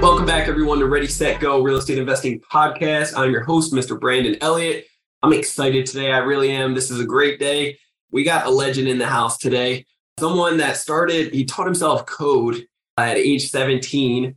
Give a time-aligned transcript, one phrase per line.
[0.00, 3.14] Welcome back, everyone, to Ready, Set, Go Real Estate Investing Podcast.
[3.16, 3.98] I'm your host, Mr.
[3.98, 4.86] Brandon Elliott.
[5.24, 6.12] I'm excited today.
[6.12, 6.72] I really am.
[6.72, 7.76] This is a great day.
[8.12, 9.86] We got a legend in the house today.
[10.20, 12.64] Someone that started, he taught himself code
[12.96, 14.36] at age 17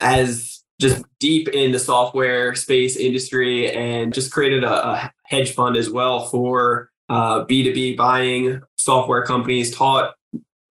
[0.00, 5.76] as just deep in the software space industry and just created a, a hedge fund
[5.76, 10.14] as well for uh, B2B buying software companies, taught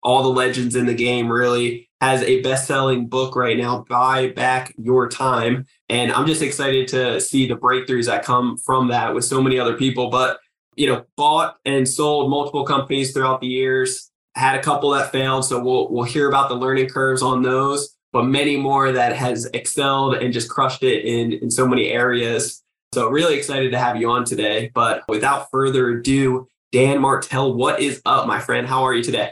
[0.01, 4.73] all the legends in the game really has a best-selling book right now buy back
[4.77, 5.65] your time.
[5.87, 9.57] And i'm just excited to see the breakthroughs that come from that with so many
[9.57, 10.09] other people.
[10.09, 10.39] But
[10.75, 14.11] you know bought and sold multiple companies throughout the years.
[14.35, 17.95] Had a couple that failed so we'll we'll hear about the learning curves on those.
[18.11, 22.63] But many more that has excelled and just crushed it in in so many areas.
[22.93, 24.71] So really excited to have you on today.
[24.73, 28.67] But without further ado dan martell what is up my friend?
[28.67, 29.31] How are you today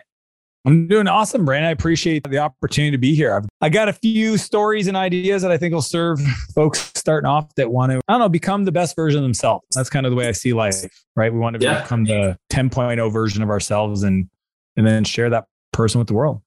[0.64, 1.70] I'm doing awesome, Brandon.
[1.70, 3.34] I appreciate the opportunity to be here.
[3.34, 6.22] I've, I got a few stories and ideas that I think will serve
[6.56, 9.66] folks starting off that want to, I don't know, become the best version of themselves.
[9.74, 11.34] That's kind of the way I see life, right?
[11.34, 11.82] We want to yeah.
[11.82, 14.30] become the 10.0 version of ourselves and
[14.78, 16.42] and then share that person with the world.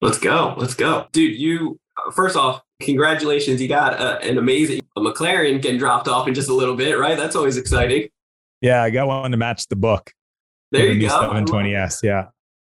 [0.00, 0.54] Let's go.
[0.56, 1.06] Let's go.
[1.12, 1.78] Dude, you
[2.12, 3.60] first off, congratulations.
[3.60, 6.98] You got a, an amazing a McLaren getting dropped off in just a little bit,
[6.98, 7.16] right?
[7.16, 8.08] That's always exciting.
[8.60, 10.12] Yeah, I got one to match the book.
[10.72, 11.14] There you go.
[11.14, 12.02] 720S.
[12.02, 12.26] Yeah.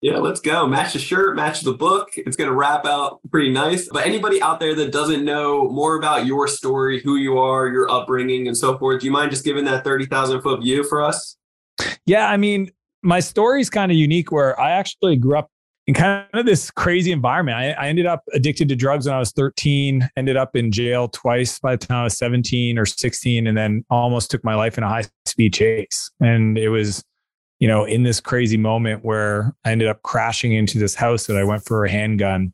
[0.07, 0.65] Yeah, let's go.
[0.65, 2.11] Match the shirt, match the book.
[2.15, 3.89] It's going to wrap out pretty nice.
[3.91, 7.91] But anybody out there that doesn't know more about your story, who you are, your
[7.91, 11.35] upbringing, and so forth, do you mind just giving that 30,000 foot view for us?
[12.05, 12.71] Yeah, I mean,
[13.03, 15.51] my story is kind of unique where I actually grew up
[15.87, 17.57] in kind of this crazy environment.
[17.57, 21.09] I, I, ended up addicted to drugs when I was 13, ended up in jail
[21.09, 24.77] twice by the time I was 17 or 16, and then almost took my life
[24.77, 26.09] in a high speed chase.
[26.21, 27.03] And it was,
[27.59, 31.37] you know, in this crazy moment where I ended up crashing into this house that
[31.37, 32.53] I went for a handgun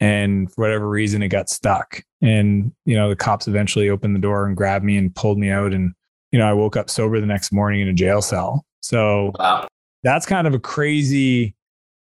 [0.00, 2.02] and for whatever reason it got stuck.
[2.22, 5.50] And, you know, the cops eventually opened the door and grabbed me and pulled me
[5.50, 5.72] out.
[5.72, 5.92] And,
[6.30, 8.64] you know, I woke up sober the next morning in a jail cell.
[8.80, 9.66] So wow.
[10.04, 11.56] that's kind of a crazy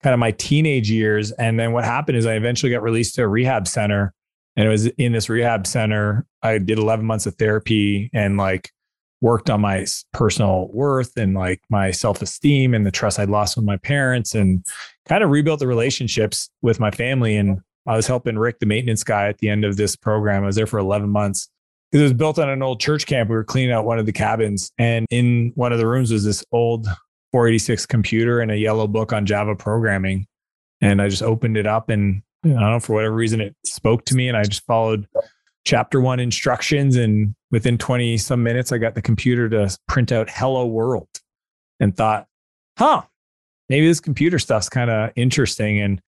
[0.02, 1.32] kind of my teenage years.
[1.32, 4.12] And then what happened is I eventually got released to a rehab center.
[4.56, 6.26] And it was in this rehab center.
[6.42, 8.70] I did 11 months of therapy and like
[9.22, 13.64] worked on my personal worth and like my self-esteem and the trust I'd lost with
[13.64, 14.66] my parents and
[15.06, 17.36] kind of rebuilt the relationships with my family.
[17.36, 20.42] And I was helping Rick, the maintenance guy, at the end of this program.
[20.42, 21.48] I was there for 11 months.
[21.92, 23.30] It was built on an old church camp.
[23.30, 26.24] We were cleaning out one of the cabins, and in one of the rooms was
[26.24, 26.86] this old
[27.32, 30.26] 486 computer and a yellow book on Java programming.
[30.80, 34.04] And I just opened it up, and I don't know for whatever reason it spoke
[34.06, 35.06] to me, and I just followed
[35.64, 36.96] chapter one instructions.
[36.96, 41.08] And within 20 some minutes, I got the computer to print out hello world
[41.80, 42.26] and thought,
[42.78, 43.02] huh,
[43.68, 45.80] maybe this computer stuff's kind of interesting.
[45.80, 46.00] And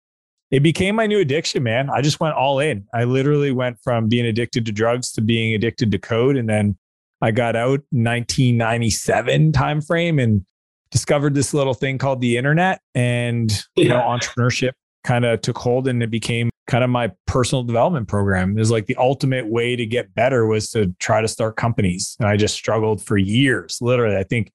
[0.50, 1.90] it became my new addiction, man.
[1.90, 2.86] I just went all in.
[2.94, 6.36] I literally went from being addicted to drugs to being addicted to code.
[6.36, 6.76] And then
[7.20, 10.44] I got out 1997 timeframe and
[10.90, 14.72] discovered this little thing called the internet and you know entrepreneurship
[15.02, 18.56] kind of took hold and it became kind of my personal development program.
[18.56, 22.16] It was like the ultimate way to get better was to try to start companies.
[22.18, 23.78] And I just struggled for years.
[23.80, 24.52] Literally, I think it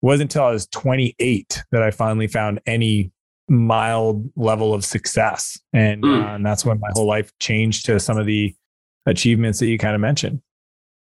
[0.00, 3.12] wasn't until I was 28 that I finally found any
[3.48, 5.58] mild level of success.
[5.72, 6.24] And, mm.
[6.24, 8.54] uh, and that's when my whole life changed to some of the
[9.06, 10.40] achievements that you kind of mentioned.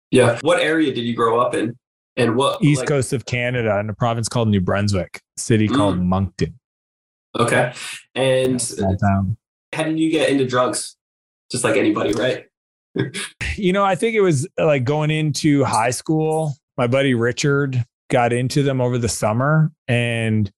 [0.10, 0.38] Yeah.
[0.42, 1.78] What area did you grow up in?
[2.18, 5.76] And what east like, coast of Canada in a province called New Brunswick, city mm.
[5.76, 6.60] called Moncton.
[7.40, 7.74] Okay.
[8.16, 8.62] And
[9.74, 10.96] how did you get into drugs?
[11.52, 12.46] Just like anybody, right?
[13.56, 16.56] you know, I think it was like going into high school.
[16.78, 19.72] My buddy Richard got into them over the summer.
[19.88, 20.52] And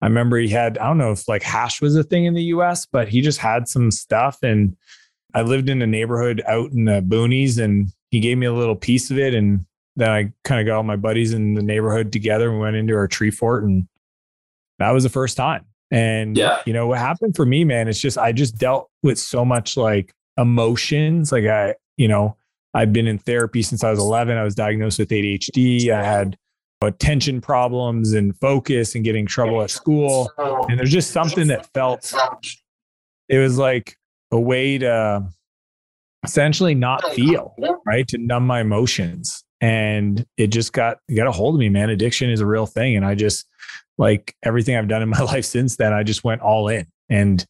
[0.00, 2.44] I remember he had, I don't know if like hash was a thing in the
[2.44, 4.38] US, but he just had some stuff.
[4.42, 4.76] And
[5.34, 8.76] I lived in a neighborhood out in the boonies and he gave me a little
[8.76, 9.34] piece of it.
[9.34, 9.66] And
[9.96, 12.94] then I kind of got all my buddies in the neighborhood together and went into
[12.94, 13.64] our tree fort.
[13.64, 13.88] And
[14.78, 15.64] that was the first time.
[15.90, 16.60] And yeah.
[16.66, 19.76] you know what happened for me, man, it's just I just dealt with so much
[19.76, 21.32] like emotions.
[21.32, 22.36] Like I, you know,
[22.74, 24.36] I've been in therapy since I was 11.
[24.36, 25.88] I was diagnosed with ADHD.
[25.90, 26.36] I had
[26.82, 30.30] attention problems and focus and getting trouble at school.
[30.68, 32.14] And there's just something that felt
[33.28, 33.96] it was like
[34.30, 35.26] a way to
[36.24, 37.54] essentially not feel,
[37.86, 38.06] right?
[38.08, 39.42] To numb my emotions.
[39.60, 41.90] and it just got got a hold of me, man.
[41.90, 42.96] Addiction is a real thing.
[42.96, 43.46] And I just
[43.96, 47.44] like everything I've done in my life since then, I just went all in and,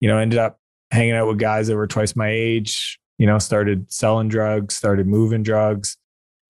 [0.00, 0.58] you know, ended up
[0.90, 5.06] hanging out with guys that were twice my age, you know, started selling drugs, started
[5.06, 5.96] moving drugs.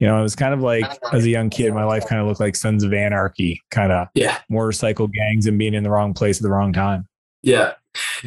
[0.00, 2.26] You know, it was kind of like as a young kid, my life kind of
[2.26, 6.12] looked like Sons of Anarchy, kind of yeah, motorcycle gangs and being in the wrong
[6.12, 7.06] place at the wrong time.
[7.42, 7.74] Yeah.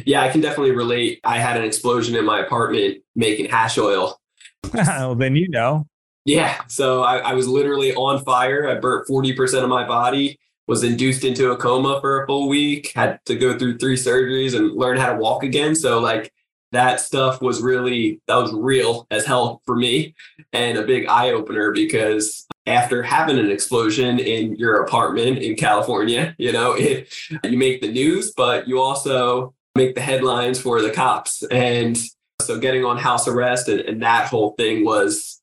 [0.06, 1.20] Yeah, I can definitely relate.
[1.24, 4.18] I had an explosion in my apartment making hash oil.
[4.74, 5.86] well, then you know.
[6.24, 6.60] Yeah.
[6.68, 8.68] So I, I was literally on fire.
[8.68, 12.92] I burnt 40% of my body, was induced into a coma for a full week,
[12.94, 15.74] had to go through three surgeries and learn how to walk again.
[15.74, 16.32] So, like,
[16.72, 20.14] that stuff was really that was real as hell for me
[20.52, 26.34] and a big eye opener because after having an explosion in your apartment in California,
[26.38, 27.12] you know, it,
[27.42, 31.42] you make the news, but you also make the headlines for the cops.
[31.44, 31.96] And
[32.42, 35.37] so getting on house arrest and, and that whole thing was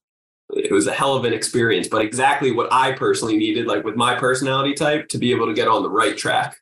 [0.55, 3.95] it was a hell of an experience, but exactly what I personally needed, like with
[3.95, 6.57] my personality type, to be able to get on the right track.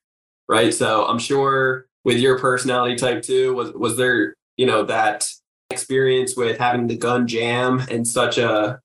[0.50, 0.74] Right.
[0.74, 5.30] So I'm sure with your personality type too, was was there you know that
[5.69, 8.80] experience with having the gun jam and such a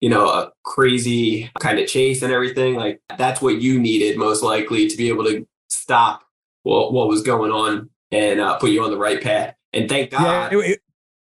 [0.00, 4.42] you know a crazy kind of chase and everything like that's what you needed most
[4.42, 6.22] likely to be able to stop
[6.62, 10.10] what, what was going on and uh, put you on the right path and thank
[10.10, 10.80] god yeah, it, it,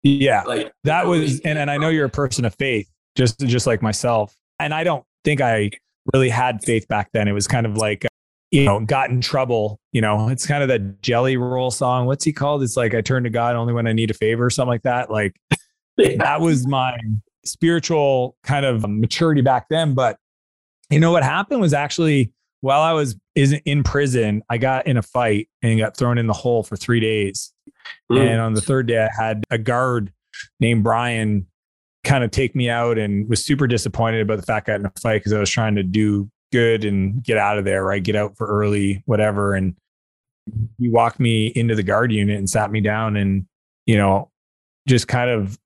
[0.02, 0.42] yeah.
[0.42, 3.82] like that was and, and i know you're a person of faith just just like
[3.82, 5.70] myself and i don't think i
[6.14, 8.06] really had faith back then it was kind of like
[8.50, 9.80] you know, got in trouble.
[9.92, 12.06] You know, it's kind of that Jelly Roll song.
[12.06, 12.62] What's he called?
[12.62, 14.82] It's like I turn to God only when I need a favor, or something like
[14.82, 15.10] that.
[15.10, 15.36] Like
[15.96, 16.16] yeah.
[16.18, 16.96] that was my
[17.44, 19.94] spiritual kind of maturity back then.
[19.94, 20.18] But
[20.90, 25.02] you know what happened was actually while I was in prison, I got in a
[25.02, 27.52] fight and got thrown in the hole for three days.
[28.10, 28.18] Mm.
[28.18, 30.12] And on the third day, I had a guard
[30.60, 31.46] named Brian
[32.06, 34.86] kind of take me out and was super disappointed about the fact I got in
[34.86, 38.02] a fight because I was trying to do good and get out of there, right?
[38.02, 39.54] Get out for early, whatever.
[39.54, 39.74] And
[40.78, 43.46] he walked me into the guard unit and sat me down and,
[43.86, 44.30] you know,
[44.86, 45.58] just kind of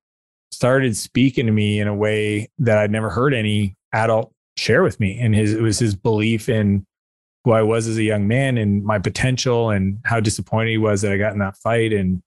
[0.51, 4.99] started speaking to me in a way that I'd never heard any adult share with
[4.99, 5.19] me.
[5.21, 6.87] And his, it was his belief in
[7.45, 11.03] who I was as a young man and my potential and how disappointed he was
[11.03, 11.93] that I got in that fight.
[11.93, 12.23] And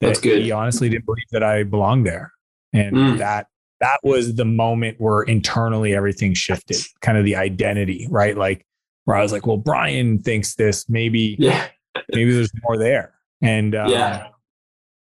[0.00, 0.42] that That's good.
[0.42, 2.30] he honestly didn't believe that I belonged there.
[2.74, 3.18] And mm.
[3.18, 3.46] that
[3.80, 8.36] that was the moment where internally everything shifted, kind of the identity, right?
[8.36, 8.66] Like
[9.04, 11.66] where I was like, well, Brian thinks this, maybe, yeah.
[12.12, 13.12] maybe there's more there.
[13.42, 14.28] And uh, yeah,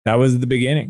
[0.04, 0.88] that was the beginning.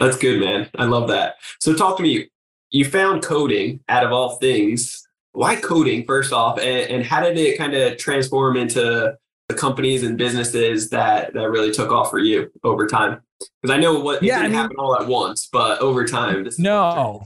[0.00, 0.70] That's good, man.
[0.76, 1.36] I love that.
[1.60, 2.30] So talk to me.
[2.70, 5.06] You found coding out of all things.
[5.32, 9.16] Why coding, first off, and, and how did it kind of transform into
[9.48, 13.20] the companies and businesses that that really took off for you over time?
[13.62, 16.48] Because I know what yeah, didn't I mean, happen all at once, but over time.
[16.58, 17.24] no,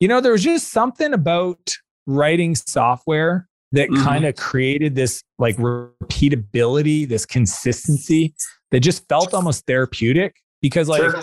[0.00, 1.74] you know, there was just something about
[2.06, 4.02] writing software that mm-hmm.
[4.02, 8.34] kind of created this like repeatability, this consistency
[8.70, 10.36] that just felt almost therapeutic.
[10.62, 11.22] Because like sure.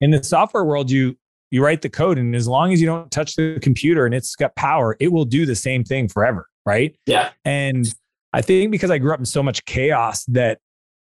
[0.00, 1.16] in the software world, you
[1.50, 4.34] you write the code, and as long as you don't touch the computer and it's
[4.34, 6.96] got power, it will do the same thing forever, right?
[7.06, 7.30] Yeah.
[7.44, 7.86] And
[8.32, 10.58] I think because I grew up in so much chaos that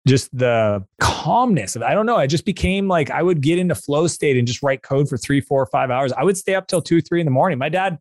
[0.07, 2.17] just the calmness of I don't know.
[2.17, 5.17] I just became like I would get into flow state and just write code for
[5.17, 6.11] three, four, five hours.
[6.13, 7.57] I would stay up till two, three in the morning.
[7.57, 7.97] My dad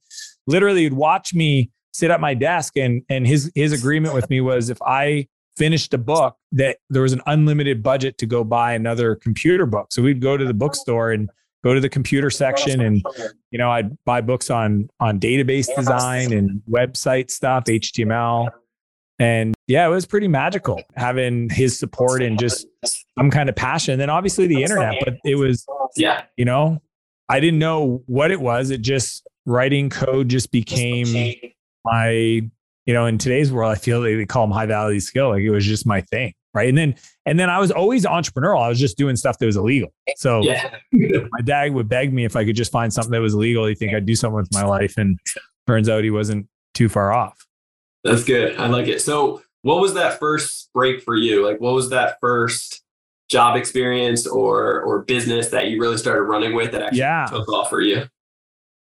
[0.46, 4.40] literally would watch me sit at my desk and and his his agreement with me
[4.40, 8.72] was if I finished a book that there was an unlimited budget to go buy
[8.72, 9.88] another computer book.
[9.92, 11.28] So we'd go to the bookstore and
[11.62, 13.04] go to the computer section and
[13.50, 18.48] you know I'd buy books on on database design and website stuff, HTML,
[19.18, 22.66] and yeah, it was pretty magical having his support and just
[23.18, 23.92] some kind of passion.
[23.92, 25.64] And then obviously the internet, but it was,
[25.96, 26.80] yeah, you know,
[27.28, 28.70] I didn't know what it was.
[28.70, 31.34] It just writing code just became
[31.84, 35.30] my, you know, in today's world, I feel like they call them high value skill.
[35.30, 36.34] Like it was just my thing.
[36.54, 36.68] Right.
[36.68, 38.62] And then, and then I was always entrepreneurial.
[38.62, 39.94] I was just doing stuff that was illegal.
[40.16, 40.74] So yeah.
[40.92, 43.64] my dad would beg me if I could just find something that was illegal.
[43.66, 44.98] He'd think I'd do something with my life.
[44.98, 45.18] And
[45.66, 47.46] turns out he wasn't too far off.
[48.04, 48.56] That's good.
[48.56, 49.00] I like it.
[49.00, 51.46] So, what was that first break for you?
[51.46, 52.82] Like, what was that first
[53.28, 57.26] job experience or or business that you really started running with that actually yeah.
[57.30, 58.04] took off for you?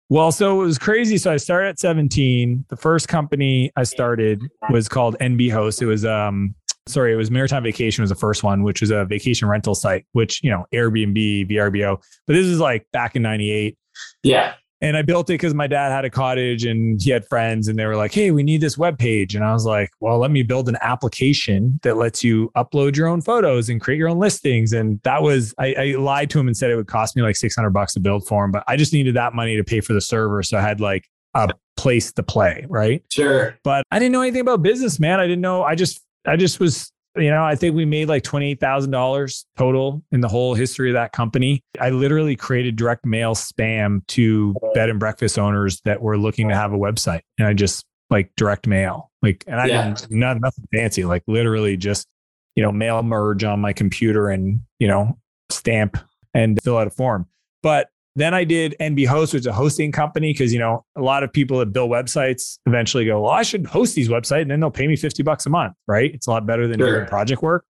[0.10, 1.18] Well, so it was crazy.
[1.18, 2.66] So I started at 17.
[2.68, 5.82] The first company I started was called NB Host.
[5.82, 6.54] It was um
[6.88, 10.06] sorry, it was Maritime Vacation was the first one, which was a vacation rental site,
[10.12, 12.02] which, you know, Airbnb, VRBO.
[12.28, 13.78] But this is like back in 98.
[14.24, 14.56] Yeah.
[14.82, 17.78] And I built it because my dad had a cottage and he had friends and
[17.78, 19.36] they were like, Hey, we need this web page.
[19.36, 23.08] And I was like, well, let me build an application that lets you upload your
[23.08, 24.74] own photos and create your own listings.
[24.74, 27.36] And that was, I, I lied to him and said it would cost me like
[27.36, 29.94] 600 bucks to build for him, but I just needed that money to pay for
[29.94, 30.42] the server.
[30.42, 32.66] So I had like a place to play.
[32.68, 33.04] Right.
[33.12, 33.58] Sure.
[33.64, 35.20] But I didn't know anything about business, man.
[35.20, 35.64] I didn't know.
[35.64, 40.22] I just, I just was you know, I think we made like $28,000 total in
[40.22, 41.64] the whole history of that company.
[41.80, 46.56] I literally created direct mail spam to bed and breakfast owners that were looking to
[46.56, 47.22] have a website.
[47.38, 49.94] And I just like direct mail, like, and I yeah.
[49.94, 52.08] didn't, not, nothing fancy, like literally just,
[52.56, 55.18] you know, mail merge on my computer and, you know,
[55.50, 55.98] stamp
[56.34, 57.28] and fill out a form.
[57.62, 61.02] But then I did NB Host, which is a hosting company, because you know a
[61.02, 64.52] lot of people that build websites eventually go, "Well, I should host these websites, and
[64.52, 66.14] then they'll pay me fifty bucks a month." Right?
[66.14, 66.98] It's a lot better than sure.
[66.98, 67.66] doing project work.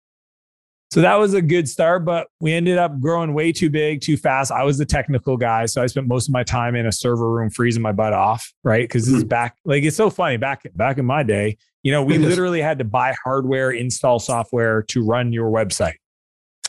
[0.90, 4.16] So that was a good start, but we ended up growing way too big, too
[4.16, 4.54] fast.
[4.54, 7.30] I was the technical guy, so I spent most of my time in a server
[7.30, 8.54] room freezing my butt off.
[8.64, 8.84] Right?
[8.84, 9.28] Because this is hmm.
[9.28, 10.38] back, like it's so funny.
[10.38, 14.84] Back back in my day, you know, we literally had to buy hardware, install software
[14.84, 15.96] to run your website.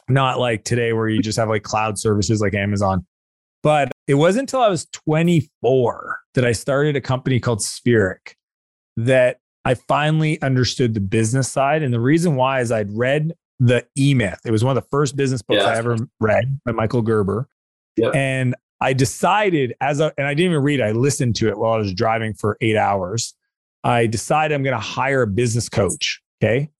[0.08, 3.06] Not like today, where you just have like cloud services like Amazon.
[3.62, 8.34] But it wasn't until I was 24 that I started a company called Spheric
[8.96, 11.82] that I finally understood the business side.
[11.82, 14.40] And the reason why is I'd read The E Myth.
[14.44, 15.70] It was one of the first business books yeah.
[15.70, 17.48] I ever read by Michael Gerber.
[17.96, 18.14] Yep.
[18.14, 21.72] And I decided as a, and I didn't even read, I listened to it while
[21.72, 23.34] I was driving for eight hours.
[23.82, 26.22] I decided I'm going to hire a business coach.
[26.42, 26.70] Okay.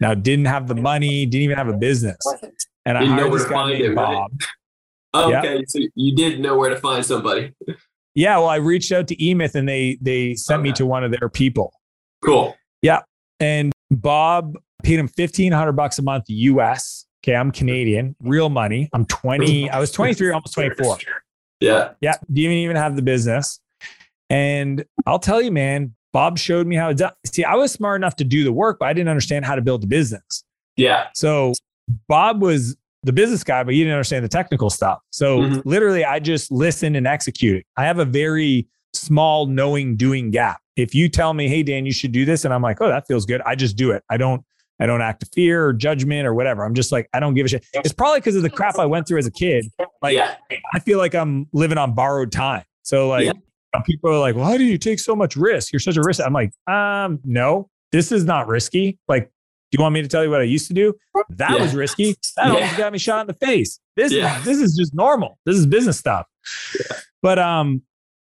[0.00, 2.18] Now, didn't have the money, didn't even have a business.
[2.86, 4.30] And I hired this guy named Bob.
[5.18, 7.52] Okay, so you did know where to find somebody.
[8.14, 10.70] Yeah, well, I reached out to eMyth and they they sent okay.
[10.70, 11.72] me to one of their people.
[12.24, 12.56] Cool.
[12.82, 13.00] Yeah,
[13.38, 17.06] and Bob paid him fifteen hundred bucks a month US.
[17.24, 18.88] Okay, I'm Canadian, real money.
[18.92, 19.68] I'm 20.
[19.70, 20.98] I was 23, almost 24.
[21.60, 21.90] Yeah.
[22.00, 22.14] Yeah.
[22.32, 23.60] Didn't even have the business.
[24.30, 27.44] And I'll tell you, man, Bob showed me how to see.
[27.44, 29.82] I was smart enough to do the work, but I didn't understand how to build
[29.82, 30.44] the business.
[30.76, 31.08] Yeah.
[31.14, 31.54] So
[32.08, 34.98] Bob was the business guy, but you didn't understand the technical stuff.
[35.10, 35.68] So mm-hmm.
[35.68, 37.64] literally, I just listen and execute.
[37.76, 40.60] I have a very small knowing doing gap.
[40.76, 43.06] If you tell me, "Hey Dan, you should do this," and I'm like, "Oh, that
[43.06, 44.02] feels good," I just do it.
[44.10, 44.44] I don't.
[44.80, 46.64] I don't act of fear or judgment or whatever.
[46.64, 47.66] I'm just like, I don't give a shit.
[47.72, 49.66] It's probably because of the crap I went through as a kid.
[50.00, 50.36] Like, yeah.
[50.72, 52.62] I feel like I'm living on borrowed time.
[52.82, 53.80] So, like, yeah.
[53.84, 55.72] people are like, why do you take so much risk?
[55.72, 56.20] You're such a risk.
[56.24, 58.98] I'm like, um, no, this is not risky.
[59.08, 59.32] Like,
[59.70, 60.94] do you want me to tell you what I used to do?
[61.30, 61.62] That yeah.
[61.62, 62.16] was risky.
[62.36, 62.54] That yeah.
[62.54, 63.80] almost got me shot in the face.
[63.96, 64.38] This yeah.
[64.38, 65.38] is this is just normal.
[65.44, 66.26] This is business stuff.
[67.20, 67.82] But um,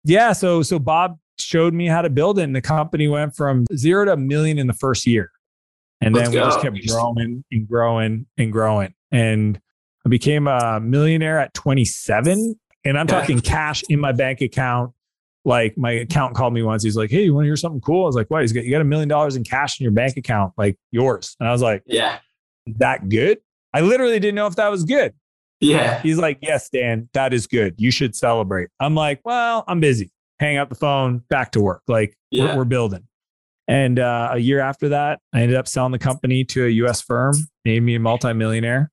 [0.04, 0.32] yeah.
[0.34, 4.06] So so Bob showed me how to build it, and the company went from zero
[4.06, 5.32] to a million in the first year,
[6.02, 6.46] and Let's then we go.
[6.46, 8.94] just kept growing and growing and growing.
[9.12, 9.60] And
[10.06, 14.94] I became a millionaire at 27, and I'm talking cash in my bank account
[15.46, 16.84] like my account called me once.
[16.84, 18.66] He's like, "Hey, you want to hear something cool?" I was like, "What?" He's got
[18.66, 21.36] you got a million dollars in cash in your bank account, like yours.
[21.40, 22.20] And I was like, "Yeah,
[22.66, 23.38] that good?"
[23.74, 25.14] I literally didn't know if that was good.
[25.62, 26.02] Yeah.
[26.02, 27.76] He's like, "Yes, Dan, that is good.
[27.78, 30.12] You should celebrate." I'm like, "Well, I'm busy.
[30.40, 31.84] Hang up the phone, back to work.
[31.88, 32.46] Like yeah.
[32.46, 33.08] we're, we're, building."
[33.68, 37.02] And uh, a year after that, I ended up selling the company to a U.S.
[37.02, 38.92] firm, made me a multimillionaire.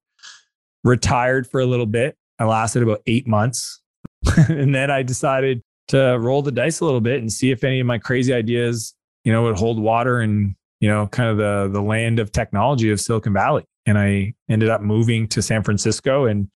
[0.84, 2.16] Retired for a little bit.
[2.38, 3.80] I lasted about eight months,
[4.48, 7.80] and then I decided to roll the dice a little bit and see if any
[7.80, 8.94] of my crazy ideas,
[9.24, 12.90] you know, would hold water and, you know, kind of the the land of technology
[12.90, 13.64] of Silicon Valley.
[13.86, 16.48] And I ended up moving to San Francisco and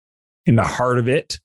[0.46, 1.38] in the heart of it,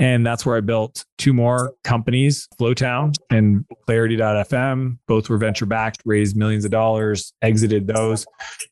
[0.00, 4.96] and that's where I built two more companies, Flowtown and Clarity.fm.
[5.06, 8.24] Both were venture backed, raised millions of dollars, exited those.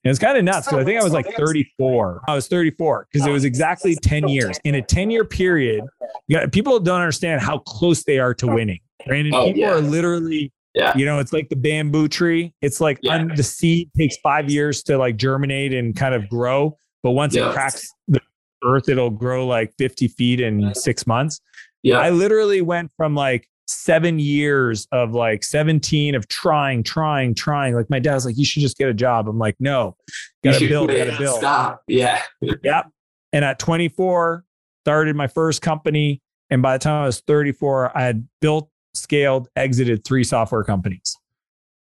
[0.03, 2.23] And it's kind of nuts because I think I was like 34.
[2.27, 4.59] I was 34 because it was exactly 10 years.
[4.65, 5.85] In a 10 year period,
[6.31, 8.81] got, people don't understand how close they are to winning.
[9.07, 9.73] Brandon, oh, people yeah.
[9.73, 10.97] are literally yeah.
[10.97, 12.55] You know, it's like the bamboo tree.
[12.63, 13.15] It's like yeah.
[13.15, 16.77] un, the seed takes five years to like germinate and kind of grow.
[17.03, 17.51] But once yeah.
[17.51, 18.21] it cracks the
[18.65, 21.41] earth, it'll grow like 50 feet in six months.
[21.83, 21.99] Yeah.
[21.99, 27.75] I literally went from like seven years of like 17 of trying, trying, trying.
[27.75, 29.29] Like my dad's like, you should just get a job.
[29.29, 29.97] I'm like, no,
[30.45, 31.39] gotta build, gotta build.
[31.39, 31.83] Stop.
[31.89, 32.23] Yeah.
[32.63, 32.87] yep.
[33.33, 34.45] And at 24,
[34.88, 36.23] started my first company.
[36.49, 41.14] And by the time I was 34, I had built, scaled, exited three software companies.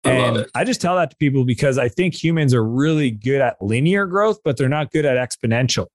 [0.03, 3.39] I and I just tell that to people because I think humans are really good
[3.39, 5.85] at linear growth, but they're not good at exponential.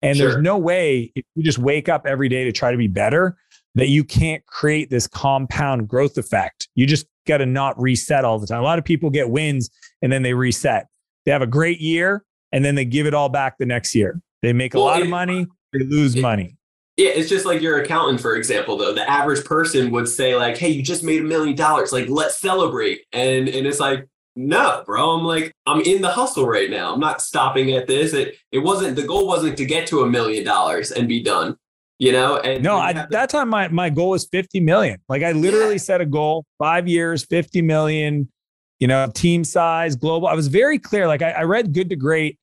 [0.00, 0.30] And sure.
[0.30, 3.36] there's no way if you just wake up every day to try to be better
[3.74, 6.68] that you can't create this compound growth effect.
[6.74, 8.60] You just got to not reset all the time.
[8.60, 9.68] A lot of people get wins
[10.00, 10.86] and then they reset.
[11.26, 14.22] They have a great year and then they give it all back the next year.
[14.40, 16.56] They make a well, lot of money, they lose it, money.
[16.96, 18.92] Yeah, it's just like your accountant, for example, though.
[18.92, 21.90] The average person would say, like, hey, you just made a million dollars.
[21.92, 23.02] Like, let's celebrate.
[23.12, 24.06] And and it's like,
[24.36, 25.10] no, bro.
[25.10, 26.92] I'm like, I'm in the hustle right now.
[26.92, 28.12] I'm not stopping at this.
[28.12, 31.56] It it wasn't the goal wasn't to get to a million dollars and be done.
[31.98, 34.98] You know, and no, I, that time my my goal was 50 million.
[35.08, 35.78] Like I literally yeah.
[35.78, 38.28] set a goal, five years, 50 million,
[38.80, 40.26] you know, team size, global.
[40.26, 41.06] I was very clear.
[41.06, 42.38] Like I, I read Good to Great,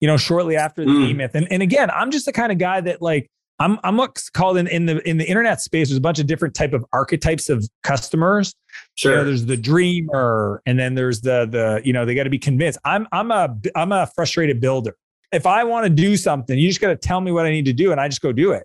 [0.00, 1.10] you know, shortly after the mm.
[1.10, 1.34] E Myth.
[1.34, 3.30] And and again, I'm just the kind of guy that like
[3.60, 5.88] I'm I'm what's called in, in the in the internet space.
[5.88, 8.54] There's a bunch of different type of archetypes of customers.
[8.96, 9.12] Sure.
[9.12, 12.30] You know, there's the dreamer, and then there's the the you know they got to
[12.30, 12.78] be convinced.
[12.84, 14.96] I'm I'm a I'm a frustrated builder.
[15.32, 17.64] If I want to do something, you just got to tell me what I need
[17.66, 18.64] to do, and I just go do it.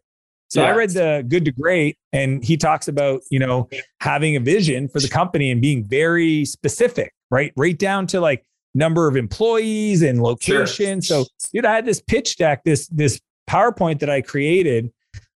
[0.49, 0.69] So yeah.
[0.69, 3.69] I read the Good to Great, and he talks about you know
[4.01, 7.53] having a vision for the company and being very specific, right?
[7.55, 8.43] Right down to like
[8.73, 11.01] number of employees and location.
[11.01, 11.25] Sure.
[11.25, 13.19] So, dude, I had this pitch deck, this this
[13.49, 14.91] PowerPoint that I created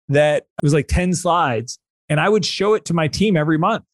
[0.09, 1.79] that was like 10 slides.
[2.09, 3.85] And I would show it to my team every month.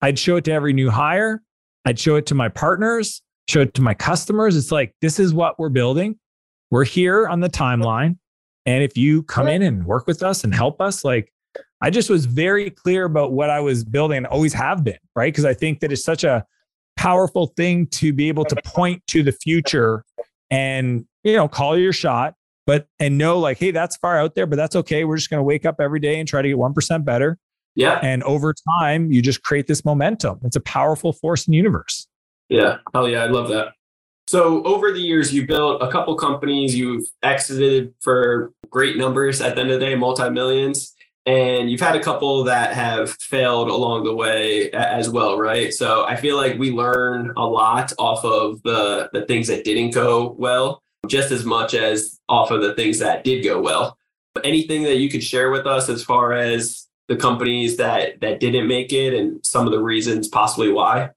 [0.00, 1.42] I'd show it to every new hire.
[1.84, 4.56] I'd show it to my partners, show it to my customers.
[4.56, 6.18] It's like, this is what we're building.
[6.70, 8.18] We're here on the timeline.
[8.66, 11.32] And if you come in and work with us and help us, like
[11.80, 15.32] I just was very clear about what I was building and always have been, right?
[15.32, 16.44] Because I think that it's such a
[16.96, 20.04] powerful thing to be able to point to the future
[20.50, 22.34] and, you know, call your shot
[22.68, 25.04] but and know like, hey, that's far out there, but that's okay.
[25.04, 27.38] We're just going to wake up every day and try to get 1% better.
[27.74, 27.98] Yeah.
[28.02, 30.40] And over time, you just create this momentum.
[30.44, 32.06] It's a powerful force in the universe.
[32.50, 32.76] Yeah.
[32.92, 33.24] Hell yeah.
[33.24, 33.68] I love that.
[34.26, 39.54] So over the years, you built a couple companies, you've exited for great numbers at
[39.54, 40.94] the end of the day, multi-millions.
[41.24, 45.72] And you've had a couple that have failed along the way as well, right?
[45.72, 49.94] So I feel like we learn a lot off of the the things that didn't
[49.94, 53.96] go well just as much as off of the things that did go well.
[54.44, 58.68] Anything that you could share with us as far as the companies that that didn't
[58.68, 61.10] make it and some of the reasons possibly why?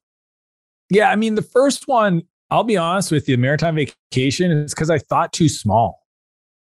[0.89, 4.89] Yeah, I mean the first one, I'll be honest with you, Maritime Vacation is because
[4.89, 6.01] I thought too small.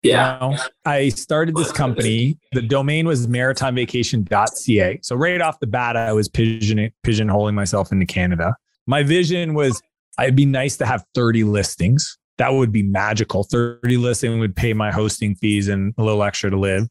[0.04, 0.50] Yeah.
[0.50, 2.38] You know, I started this company.
[2.52, 5.00] The domain was maritimevacation.ca.
[5.02, 8.56] So right off the bat, I was pigeon pigeonholing myself into Canada.
[8.86, 9.82] My vision was
[10.22, 13.44] it'd be nice to have 30 listings that would be magical.
[13.44, 16.88] 30 listing would pay my hosting fees and a little extra to live.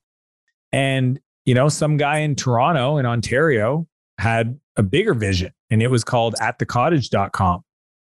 [0.73, 3.87] And, you know, some guy in Toronto in Ontario
[4.19, 7.63] had a bigger vision and it was called at thecottage.com.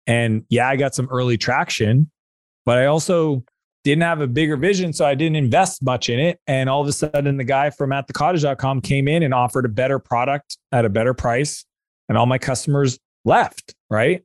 [0.07, 2.11] And yeah, I got some early traction,
[2.67, 3.45] but I also
[3.85, 4.93] didn't have a bigger vision.
[4.93, 6.41] So I didn't invest much in it.
[6.47, 9.69] And all of a sudden, the guy from at thecottage.com came in and offered a
[9.69, 11.65] better product at a better price.
[12.09, 13.75] And all my customers left.
[13.91, 14.23] Right.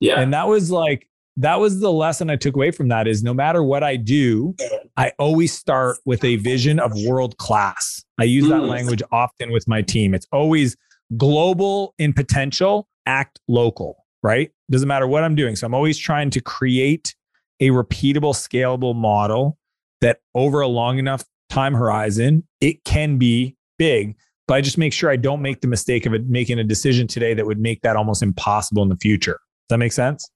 [0.00, 0.20] Yeah.
[0.20, 3.32] And that was like, that was the lesson I took away from that is no
[3.32, 4.54] matter what I do,
[4.96, 8.04] I always start with a vision of world class.
[8.18, 8.68] I use that mm.
[8.68, 10.14] language often with my team.
[10.14, 10.76] It's always
[11.16, 14.50] global in potential, act local, right?
[14.70, 15.56] Doesn't matter what I'm doing.
[15.56, 17.14] So I'm always trying to create
[17.60, 19.58] a repeatable, scalable model
[20.00, 24.16] that over a long enough time horizon, it can be big.
[24.48, 27.32] But I just make sure I don't make the mistake of making a decision today
[27.34, 29.38] that would make that almost impossible in the future.
[29.68, 30.28] Does that make sense?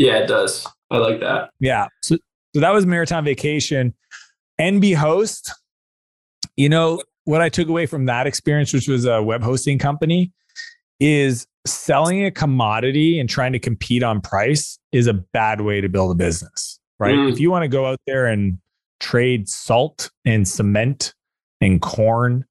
[0.00, 0.66] Yeah, it does.
[0.90, 1.50] I like that.
[1.60, 1.86] Yeah.
[2.02, 2.16] So,
[2.54, 3.92] so that was Maritime Vacation.
[4.58, 5.52] NB Host,
[6.56, 10.32] you know, what I took away from that experience, which was a web hosting company,
[11.00, 15.88] is selling a commodity and trying to compete on price is a bad way to
[15.90, 17.14] build a business, right?
[17.14, 17.30] Mm.
[17.30, 18.56] If you want to go out there and
[19.00, 21.12] trade salt and cement
[21.60, 22.46] and corn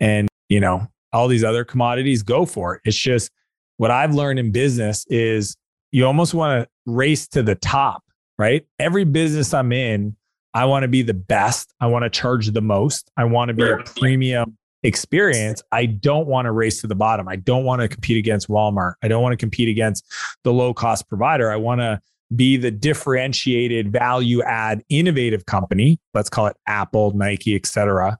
[0.00, 2.82] and, you know, all these other commodities, go for it.
[2.84, 3.30] It's just
[3.78, 5.56] what I've learned in business is
[5.92, 8.02] you almost want to race to the top,
[8.38, 8.64] right?
[8.78, 10.16] Every business I'm in,
[10.54, 11.72] I want to be the best.
[11.80, 13.10] I want to charge the most.
[13.16, 15.62] I want to be a premium experience.
[15.70, 17.28] I don't want to race to the bottom.
[17.28, 18.94] I don't want to compete against Walmart.
[19.02, 20.04] I don't want to compete against
[20.42, 21.50] the low cost provider.
[21.50, 22.00] I want to
[22.34, 25.98] be the differentiated value add innovative company.
[26.14, 28.18] Let's call it Apple, Nike, etc.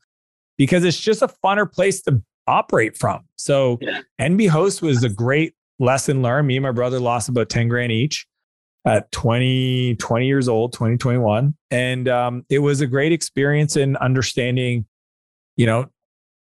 [0.56, 3.24] Because it's just a funner place to operate from.
[3.36, 4.00] So yeah.
[4.20, 6.48] NB Host was a great lesson learned.
[6.48, 8.26] Me and my brother lost about 10 grand each
[8.86, 11.54] at 20, 20 years old, 2021.
[11.70, 14.86] And um, it was a great experience in understanding,
[15.56, 15.86] you know,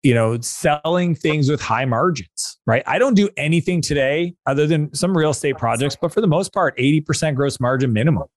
[0.04, 2.84] you know, selling things with high margins, right?
[2.88, 6.54] I don't do anything today other than some real estate projects, but for the most
[6.54, 8.28] part, 80% gross margin minimum,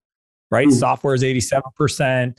[0.51, 0.67] right?
[0.67, 0.71] Ooh.
[0.71, 2.37] Software is 87%.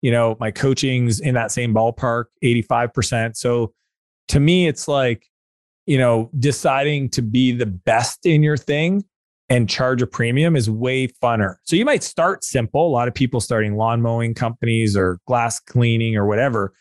[0.00, 3.36] You know, my coaching's in that same ballpark, 85%.
[3.36, 3.74] So
[4.28, 5.26] to me, it's like,
[5.86, 9.04] you know, deciding to be the best in your thing
[9.52, 11.56] and charge a premium is way funner.
[11.64, 12.86] So you might start simple.
[12.86, 16.72] A lot of people starting lawn mowing companies or glass cleaning or whatever,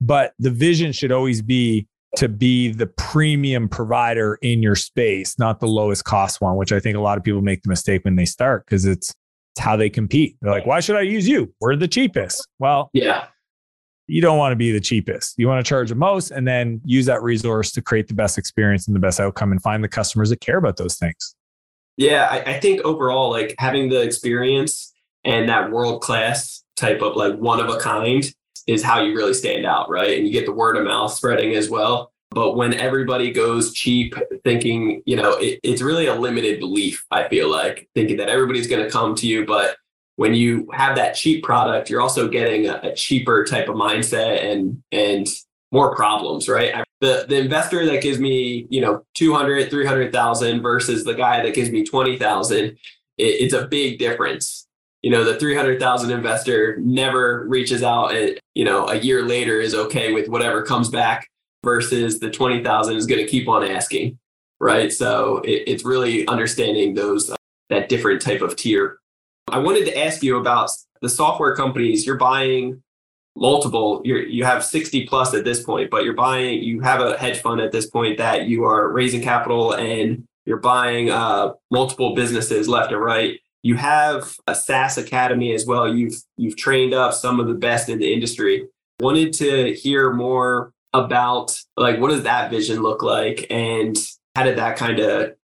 [0.00, 5.58] but the vision should always be to be the premium provider in your space, not
[5.58, 8.14] the lowest cost one, which I think a lot of people make the mistake when
[8.14, 9.12] they start because it's,
[9.52, 10.36] it's how they compete.
[10.40, 11.52] They're like, why should I use you?
[11.60, 12.46] We're the cheapest.
[12.60, 13.24] Well, yeah.
[14.06, 15.34] You don't want to be the cheapest.
[15.36, 18.38] You want to charge the most and then use that resource to create the best
[18.38, 21.34] experience and the best outcome and find the customers that care about those things.
[22.00, 27.14] Yeah, I, I think overall, like having the experience and that world class type of
[27.14, 28.24] like one of a kind
[28.66, 30.16] is how you really stand out, right?
[30.16, 32.10] And you get the word of mouth spreading as well.
[32.30, 37.28] But when everybody goes cheap, thinking, you know, it, it's really a limited belief, I
[37.28, 39.44] feel like, thinking that everybody's going to come to you.
[39.44, 39.76] But
[40.16, 44.42] when you have that cheap product, you're also getting a, a cheaper type of mindset
[44.42, 45.28] and, and
[45.70, 46.82] more problems, right?
[47.00, 51.70] The, the investor that gives me, you know, 200, 300,000 versus the guy that gives
[51.70, 52.76] me 20,000, it,
[53.16, 54.66] it's a big difference.
[55.02, 59.74] You know the 300000 investor never reaches out and you know a year later is
[59.74, 61.26] okay with whatever comes back
[61.64, 64.18] versus the 20000 is going to keep on asking
[64.60, 64.92] right?
[64.92, 67.36] So it, it's really understanding those uh,
[67.70, 68.98] that different type of tier.
[69.48, 72.82] I wanted to ask you about the software companies you're buying
[73.36, 77.16] multiple you you have 60 plus at this point but you're buying you have a
[77.16, 82.14] hedge fund at this point that you are raising capital and you're buying uh, multiple
[82.14, 85.92] businesses left and right you have a SaaS academy as well.
[85.92, 88.66] You've you've trained up some of the best in the industry.
[89.00, 93.96] Wanted to hear more about like what does that vision look like and
[94.34, 95.34] how did that kind of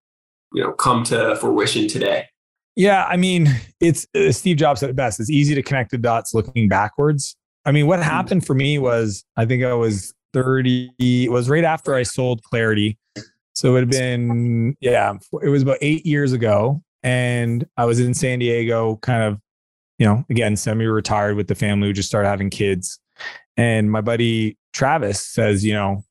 [0.52, 2.26] you know come to fruition today?
[2.74, 3.48] Yeah, I mean,
[3.80, 5.18] it's uh, Steve Jobs at best.
[5.18, 7.36] It's easy to connect the dots looking backwards.
[7.66, 8.04] I mean, what hmm.
[8.04, 12.42] happened for me was I think I was 30, it was right after I sold
[12.44, 12.98] Clarity.
[13.54, 18.12] So it had been, yeah, it was about eight years ago and I was in
[18.12, 19.40] San Diego, kind of,
[19.98, 23.00] you know, again, semi-retired with the family who just started having kids.
[23.56, 26.04] And my buddy Travis says, you know,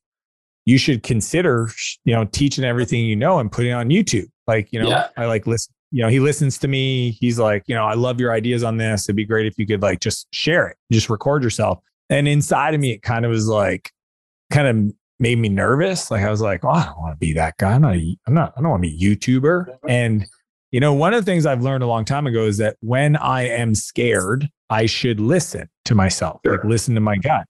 [0.66, 1.70] you should consider,
[2.04, 4.26] you know, teaching everything you know and putting on YouTube.
[4.48, 5.10] Like, you know, yeah.
[5.16, 7.12] I like listen, you know, he listens to me.
[7.12, 9.06] He's like, you know, I love your ideas on this.
[9.06, 11.80] It'd be great if you could like just share it, just record yourself.
[12.10, 13.92] And inside of me, it kind of was like,
[14.52, 16.12] kind of made me nervous.
[16.12, 17.74] Like I was like, oh, I don't want to be that guy.
[17.74, 19.78] I'm not, a, I'm not, I don't want to be a YouTuber.
[19.88, 20.26] And
[20.72, 23.16] you know, one of the things I've learned a long time ago is that when
[23.16, 26.58] I am scared, I should listen to myself, sure.
[26.58, 27.46] like listen to my gut.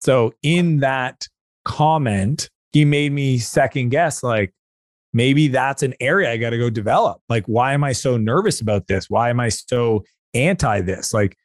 [0.00, 1.26] So in that
[1.64, 4.54] comment, he made me second guess, like,
[5.12, 7.20] maybe that's an area I got to go develop.
[7.28, 9.08] Like, why am I so nervous about this?
[9.08, 11.12] Why am I so anti this?
[11.12, 11.36] Like,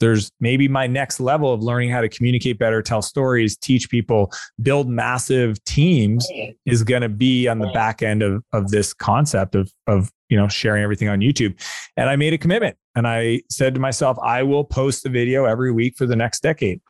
[0.00, 4.32] there's maybe my next level of learning how to communicate better, tell stories, teach people,
[4.60, 6.28] build massive teams
[6.66, 10.36] is going to be on the back end of, of this concept of, of, you
[10.36, 11.58] know, sharing everything on YouTube.
[11.96, 15.44] And I made a commitment and I said to myself, I will post a video
[15.44, 16.80] every week for the next decade.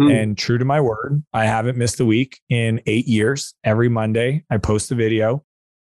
[0.00, 0.22] Mm.
[0.22, 3.54] And true to my word, I haven't missed a week in eight years.
[3.64, 5.44] Every Monday, I post a video.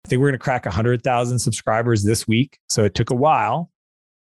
[0.10, 2.58] I think we're going to crack 100,000 subscribers this week.
[2.68, 3.70] So it took a while.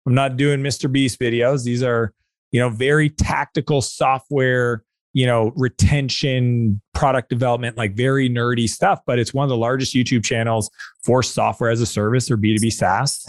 [0.07, 0.91] I'm not doing Mr.
[0.91, 1.65] Beast videos.
[1.65, 2.13] These are
[2.51, 9.01] you know, very tactical software, you know, retention, product development, like very nerdy stuff.
[9.07, 10.71] But it's one of the largest YouTube channels
[11.05, 13.25] for software as a service or B2B SaaS.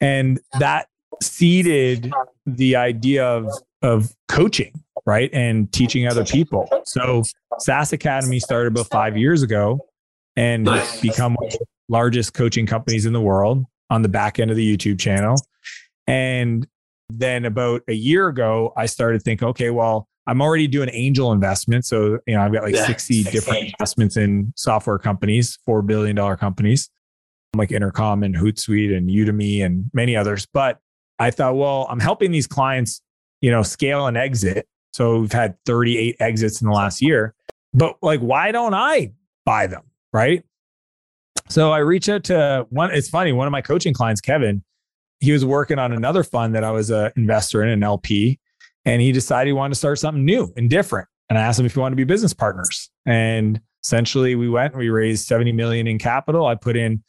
[0.00, 0.88] And that
[1.22, 2.12] seeded
[2.46, 3.50] the idea of,
[3.82, 4.72] of coaching,
[5.06, 5.30] right?
[5.32, 6.68] And teaching other people.
[6.84, 7.22] So
[7.58, 9.80] SaaS Academy started about five years ago
[10.36, 11.00] and nice.
[11.00, 14.56] become one of the largest coaching companies in the world on the back end of
[14.56, 15.36] the YouTube channel.
[16.06, 16.66] And
[17.08, 21.88] then about a year ago, I started thinking, okay, well, I'm already doing angel investments.
[21.88, 26.16] So, you know, I've got like yeah, 60 different investments in software companies, $4 billion
[26.36, 26.90] companies
[27.56, 30.46] like Intercom and Hootsuite and Udemy and many others.
[30.52, 30.78] But
[31.18, 33.02] I thought, well, I'm helping these clients,
[33.40, 34.66] you know, scale and exit.
[34.92, 37.34] So we've had 38 exits in the last year.
[37.74, 39.12] But like, why don't I
[39.44, 39.82] buy them?
[40.12, 40.44] Right.
[41.50, 42.90] So I reach out to one.
[42.92, 43.32] It's funny.
[43.32, 44.62] One of my coaching clients, Kevin,
[45.20, 48.38] he was working on another fund that I was an investor in, an LP,
[48.84, 51.08] and he decided he wanted to start something new and different.
[51.28, 52.90] And I asked him if he wanted to be business partners.
[53.06, 56.46] And essentially, we went and we raised 70 million in capital.
[56.46, 57.02] I put in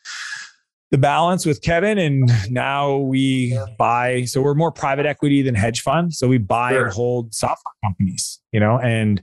[0.92, 4.24] the balance with Kevin, and now we buy.
[4.26, 6.14] So we're more private equity than hedge fund.
[6.14, 6.86] So we buy sure.
[6.86, 9.22] and hold software companies, you know, and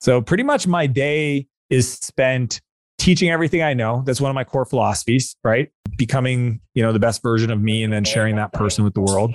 [0.00, 2.60] so pretty much my day is spent
[2.98, 4.02] teaching everything I know.
[4.06, 5.70] That's one of my core philosophies, right?
[5.96, 9.00] Becoming, you know, the best version of me and then sharing that person with the
[9.00, 9.34] world.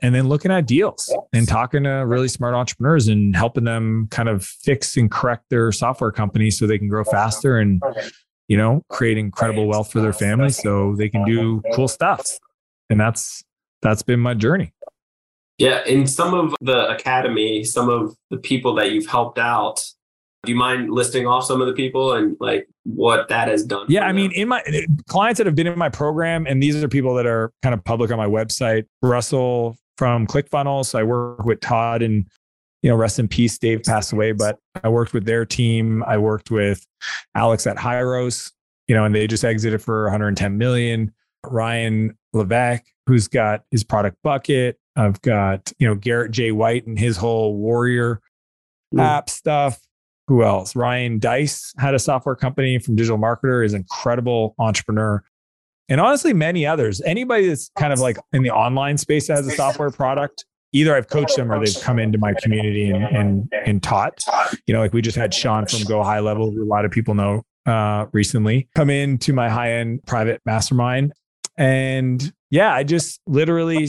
[0.00, 4.28] And then looking at deals and talking to really smart entrepreneurs and helping them kind
[4.28, 7.80] of fix and correct their software companies so they can grow faster and,
[8.48, 12.26] you know, create incredible wealth for their family so they can do cool stuff.
[12.90, 13.44] And that's
[13.82, 14.72] that's been my journey.
[15.58, 19.84] Yeah, in some of the academy, some of the people that you've helped out,
[20.44, 23.86] do you mind listing off some of the people and like what that has done?
[23.88, 24.62] Yeah, I mean, in my
[25.06, 27.84] clients that have been in my program, and these are people that are kind of
[27.84, 28.86] public on my website.
[29.02, 30.94] Russell from ClickFunnels.
[30.94, 32.26] I work with Todd and
[32.82, 36.02] you know, rest in peace, Dave passed away, but I worked with their team.
[36.04, 36.84] I worked with
[37.34, 38.50] Alex at Hyros,
[38.88, 41.12] you know, and they just exited for 110 million.
[41.46, 44.78] Ryan Levesque, who's got his product bucket.
[44.96, 46.50] I've got, you know, Garrett J.
[46.52, 48.20] White and his whole warrior
[48.92, 49.00] mm.
[49.00, 49.80] app stuff.
[50.32, 50.74] Who else?
[50.74, 55.22] Ryan Deiss had a software company from digital marketer, is incredible entrepreneur.
[55.90, 57.02] And honestly, many others.
[57.02, 60.96] Anybody that's kind of like in the online space that has a software product, either
[60.96, 64.20] I've coached them or they've come into my community and and, and taught.
[64.66, 66.90] You know, like we just had Sean from Go High Level, who a lot of
[66.90, 71.12] people know uh, recently, come into my high end private mastermind.
[71.58, 73.86] And yeah, I just literally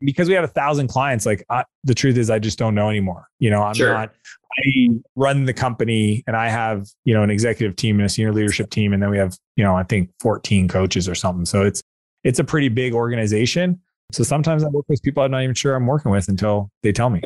[0.00, 1.24] because we have a thousand clients.
[1.24, 3.28] Like I, the truth is, I just don't know anymore.
[3.38, 3.92] You know, I'm sure.
[3.92, 4.12] not.
[4.58, 8.32] I run the company, and I have you know an executive team and a senior
[8.32, 11.44] leadership team, and then we have you know I think 14 coaches or something.
[11.44, 11.82] So it's
[12.22, 13.80] it's a pretty big organization.
[14.12, 16.92] So sometimes I work with people I'm not even sure I'm working with until they
[16.92, 17.22] tell me.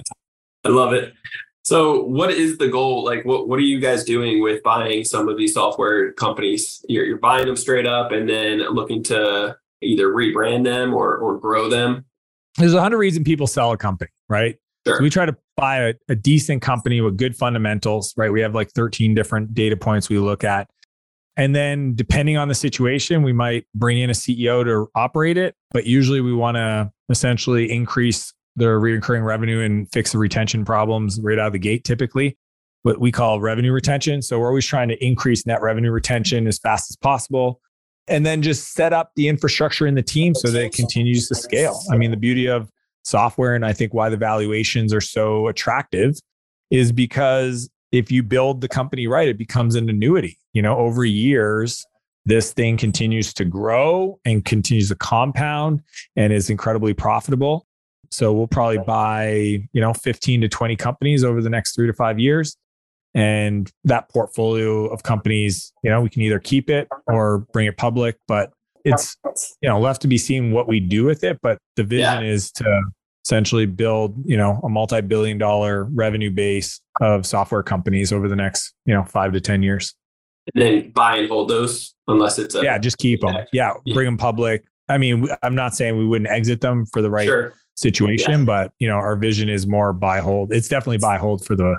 [0.64, 1.14] I love it.
[1.62, 3.04] So what is the goal?
[3.04, 6.82] Like what, what are you guys doing with buying some of these software companies?
[6.88, 11.38] You're, you're buying them straight up and then looking to either rebrand them or, or
[11.38, 12.06] grow them?
[12.56, 14.56] There's a hundred reasons people sell a company, right?
[14.86, 14.96] Sure.
[14.96, 18.32] So we try to buy a, a decent company with good fundamentals, right?
[18.32, 20.70] We have like 13 different data points we look at.
[21.36, 25.54] And then, depending on the situation, we might bring in a CEO to operate it.
[25.72, 31.20] But usually, we want to essentially increase the recurring revenue and fix the retention problems
[31.22, 32.36] right out of the gate, typically,
[32.82, 34.20] what we call revenue retention.
[34.20, 37.60] So, we're always trying to increase net revenue retention as fast as possible.
[38.08, 41.36] And then just set up the infrastructure in the team so that it continues to
[41.36, 41.80] scale.
[41.92, 42.68] I mean, the beauty of
[43.08, 46.16] software, and I think why the valuations are so attractive,
[46.70, 50.38] is because if you build the company right, it becomes an annuity.
[50.52, 51.84] You know, over years,
[52.26, 55.80] this thing continues to grow and continues to compound
[56.16, 57.66] and is incredibly profitable.
[58.10, 61.92] So we'll probably buy, you know, 15 to 20 companies over the next three to
[61.92, 62.56] five years.
[63.14, 67.76] And that portfolio of companies, you know, we can either keep it or bring it
[67.76, 68.52] public, but
[68.84, 69.16] it's,
[69.62, 71.38] you know, left to be seen what we do with it.
[71.42, 72.30] But the vision yeah.
[72.30, 72.82] is to
[73.28, 78.72] essentially build, you know, a multi-billion dollar revenue base of software companies over the next,
[78.86, 79.94] you know, five to 10 years.
[80.54, 83.34] And then buy and hold those unless it's a, yeah, just keep them.
[83.52, 84.64] Yeah, yeah, bring them public.
[84.88, 87.52] I mean, I'm not saying we wouldn't exit them for the right sure.
[87.74, 88.44] situation, yeah.
[88.46, 90.50] but you know, our vision is more buy hold.
[90.50, 91.78] It's definitely buy hold for the,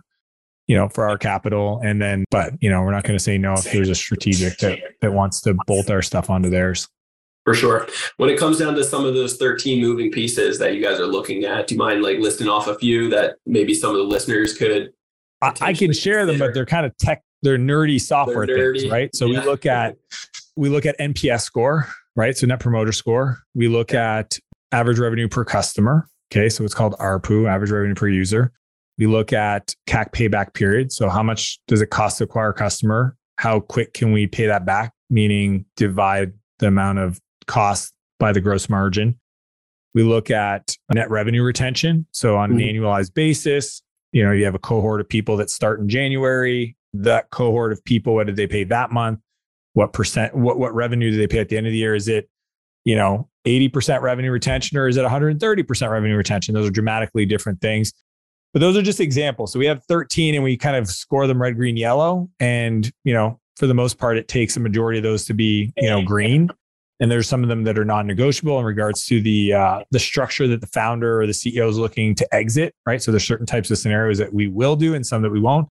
[0.67, 1.81] you know, for our capital.
[1.83, 4.59] And then, but you know, we're not going to say no if there's a strategic
[4.59, 6.87] that that wants to bolt our stuff onto theirs.
[7.49, 7.87] For sure.
[8.17, 11.07] When it comes down to some of those 13 moving pieces that you guys are
[11.07, 14.03] looking at, do you mind like listing off a few that maybe some of the
[14.03, 14.93] listeners could?
[15.41, 18.81] I, I can share them, but they're kind of tech, they're nerdy software they're nerdy.
[18.81, 19.15] things, right?
[19.15, 19.39] So yeah.
[19.39, 19.95] we look at
[20.57, 22.37] we look at NPS score, right?
[22.37, 23.39] So net promoter score.
[23.55, 24.37] We look at
[24.71, 26.07] average revenue per customer.
[26.31, 28.51] Okay, so it's called ARPU, average revenue per user.
[28.99, 30.91] We look at CAC payback period.
[30.91, 33.15] So how much does it cost to acquire a customer?
[33.37, 34.93] How quick can we pay that back?
[35.09, 39.19] Meaning divide the amount of cost by the gross margin.
[39.93, 42.05] We look at net revenue retention.
[42.11, 42.77] So on an mm-hmm.
[42.77, 43.81] annualized basis,
[44.11, 46.77] you know, you have a cohort of people that start in January.
[46.93, 49.19] That cohort of people, what did they pay that month?
[49.73, 51.95] What percent, what, what revenue do they pay at the end of the year?
[51.95, 52.29] Is it,
[52.85, 56.53] you know, 80% revenue retention or is it 130% revenue retention?
[56.53, 57.91] Those are dramatically different things.
[58.53, 59.53] But those are just examples.
[59.53, 62.29] So we have 13 and we kind of score them red, green, yellow.
[62.39, 65.71] And, you know, for the most part, it takes a majority of those to be,
[65.77, 66.49] you know, green
[66.99, 70.47] and there's some of them that are non-negotiable in regards to the uh, the structure
[70.47, 72.75] that the founder or the CEO is looking to exit.
[72.85, 75.39] Right, so there's certain types of scenarios that we will do and some that we
[75.39, 75.69] won't.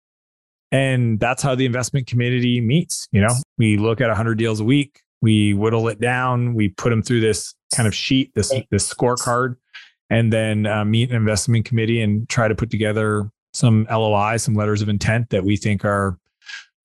[0.71, 3.07] And that's how the investment committee meets.
[3.11, 6.89] You know, we look at 100 deals a week, we whittle it down, we put
[6.89, 9.55] them through this kind of sheet, this this scorecard,
[10.09, 14.53] and then uh, meet an investment committee and try to put together some LOI, some
[14.53, 16.17] letters of intent that we think are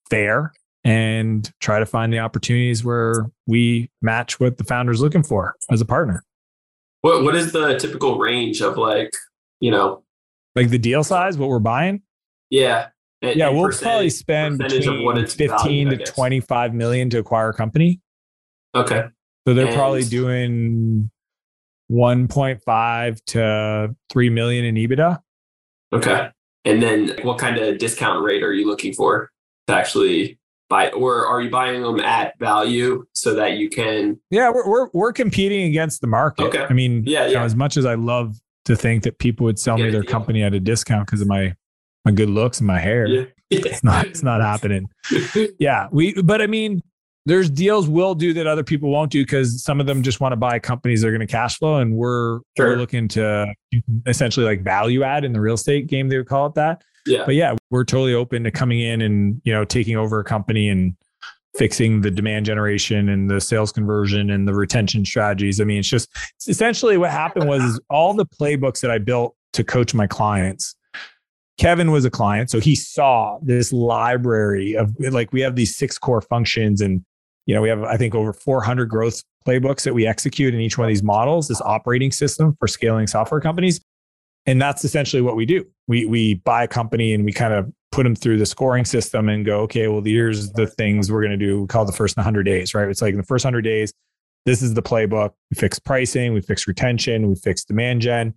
[0.08, 0.52] fair
[0.84, 5.80] and try to find the opportunities where we match what the founder's looking for as
[5.80, 6.24] a partner.
[7.02, 9.10] What what is the typical range of like,
[9.60, 10.02] you know,
[10.54, 12.02] like the deal size, what we're buying?
[12.50, 12.88] Yeah.
[13.22, 17.54] And, yeah, and we'll probably spend between 15 valued, to 25 million to acquire a
[17.54, 18.00] company.
[18.74, 19.04] Okay.
[19.46, 21.10] So they're and probably doing
[21.90, 25.18] 1.5 to 3 million in EBITDA.
[25.92, 26.30] Okay.
[26.64, 29.30] And then what kind of discount rate are you looking for
[29.66, 30.39] to actually
[30.70, 34.18] buy, or are you buying them at value so that you can?
[34.30, 36.44] Yeah, we're we're, we're competing against the market.
[36.44, 36.64] Okay.
[36.66, 37.44] I mean, Yeah, you know, yeah.
[37.44, 40.10] as much as I love to think that people would sell Get me their deal.
[40.10, 41.54] company at a discount because of my
[42.06, 43.24] my good looks and my hair, Yeah.
[43.50, 44.88] it's not it's not happening.
[45.58, 46.80] Yeah, we but I mean,
[47.26, 50.32] there's deals we'll do that other people won't do because some of them just want
[50.32, 52.68] to buy companies that are going to cash flow, and we're Sure.
[52.70, 53.52] we're looking to
[54.06, 56.08] essentially like value add in the real estate game.
[56.08, 56.82] They would call it that.
[57.06, 57.24] Yeah.
[57.24, 60.68] But yeah, we're totally open to coming in and you know taking over a company
[60.68, 60.94] and
[61.56, 65.60] fixing the demand generation and the sales conversion and the retention strategies.
[65.60, 69.34] I mean, it's just it's essentially what happened was all the playbooks that I built
[69.54, 70.74] to coach my clients.
[71.58, 75.98] Kevin was a client, so he saw this library of like we have these six
[75.98, 77.04] core functions, and
[77.46, 80.78] you know we have I think over 400 growth playbooks that we execute in each
[80.78, 81.48] one of these models.
[81.48, 83.80] This operating system for scaling software companies,
[84.46, 85.64] and that's essentially what we do.
[85.88, 89.28] We we buy a company and we kind of put them through the scoring system
[89.28, 91.62] and go, okay, well here's the things we're going to do.
[91.62, 92.88] We call the first 100 days, right?
[92.88, 93.92] It's like in the first 100 days,
[94.46, 95.30] this is the playbook.
[95.50, 98.34] We fix pricing, we fix retention, we fix demand gen,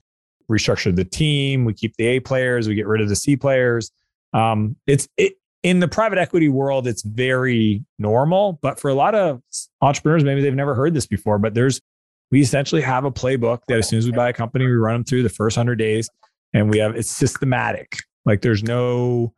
[0.52, 3.92] restructure the team, we keep the A players, we get rid of the C players.
[4.34, 9.16] Um, it's it, in the private equity world, it's very normal, but for a lot
[9.16, 9.42] of
[9.82, 11.40] entrepreneurs, maybe they've never heard this before.
[11.40, 11.80] But there's
[12.34, 14.96] we essentially have a playbook that as soon as we buy a company, we run
[14.96, 16.10] them through the first hundred days,
[16.52, 17.98] and we have it's systematic.
[18.26, 19.36] Like there's no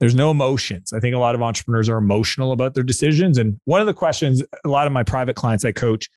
[0.00, 0.94] there's no emotions.
[0.94, 3.36] I think a lot of entrepreneurs are emotional about their decisions.
[3.36, 6.08] And one of the questions, a lot of my private clients I coach,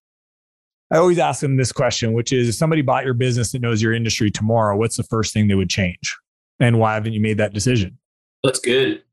[0.89, 3.81] I always ask them this question, which is if somebody bought your business that knows
[3.81, 6.17] your industry tomorrow, what's the first thing they would change?
[6.61, 7.97] And why haven't you made that decision?
[8.41, 9.03] That's good.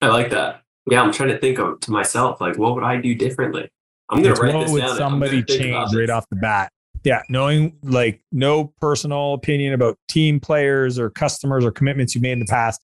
[0.00, 0.62] I like that.
[0.88, 3.68] Yeah, I'm trying to think of to myself, like, what would I do differently?
[4.10, 6.36] I'm gonna It's write what this would somebody gonna think about change right off the
[6.36, 6.70] bat?
[7.04, 12.32] Yeah, knowing like no personal opinion about team players or customers or commitments you made
[12.32, 12.80] in the past.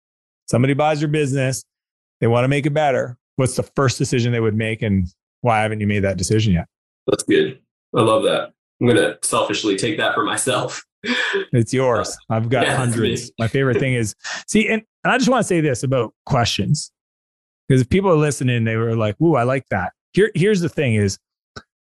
[0.49, 1.65] Somebody buys your business,
[2.21, 3.17] they want to make it better.
[3.37, 5.09] What's the first decision they would make, and
[5.41, 6.67] why haven't you made that decision yet?
[7.07, 7.59] That's good.
[7.97, 8.53] I love that.
[8.81, 10.85] I'm gonna selfishly take that for myself.
[11.53, 12.11] It's yours.
[12.29, 13.33] Uh, I've got Yeah, hundreds.
[13.39, 14.15] My favorite thing is
[14.47, 16.93] see, and, and I just want to say this about questions.
[17.67, 19.93] Because if people are listening, they were like, ooh, I like that.
[20.13, 21.19] Here, here's the thing is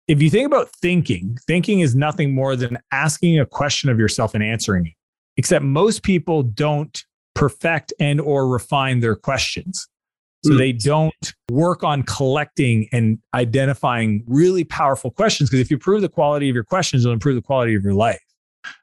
[0.07, 4.33] if you think about thinking, thinking is nothing more than asking a question of yourself
[4.33, 4.93] and answering it.
[5.37, 7.03] Except most people don't
[7.35, 9.87] perfect and or refine their questions.
[10.45, 10.57] So Hmm.
[10.57, 15.49] they don't work on collecting and identifying really powerful questions.
[15.49, 17.93] Because if you improve the quality of your questions, it'll improve the quality of your
[17.93, 18.21] life.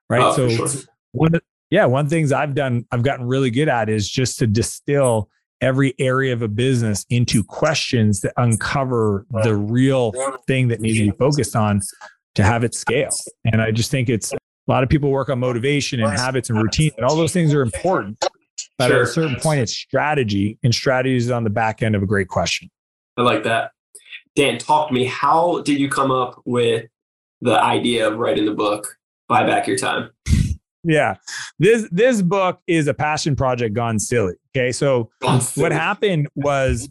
[0.08, 0.22] Right.
[0.22, 0.82] Oh, so sure.
[1.12, 1.32] one
[1.70, 4.46] yeah one of the things i've done i've gotten really good at is just to
[4.46, 5.28] distill
[5.60, 10.12] every area of a business into questions that uncover the real
[10.46, 11.80] thing that needs to be focused on
[12.34, 13.10] to have it scale.
[13.44, 16.62] And i just think it's a lot of people work on motivation and habits and
[16.62, 18.24] routine and all those things are important.
[18.78, 22.02] But at a certain point it's strategy and strategy is on the back end of
[22.02, 22.70] a great question.
[23.16, 23.72] I like that.
[24.36, 25.04] Dan, talk to me.
[25.04, 26.86] How did you come up with
[27.40, 28.96] the idea of writing the book,
[29.28, 30.10] Buy Back Your Time?
[30.84, 31.16] yeah.
[31.58, 35.10] This this book is a passion project gone silly okay so
[35.54, 36.88] what happened was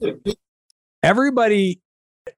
[1.04, 1.82] everybody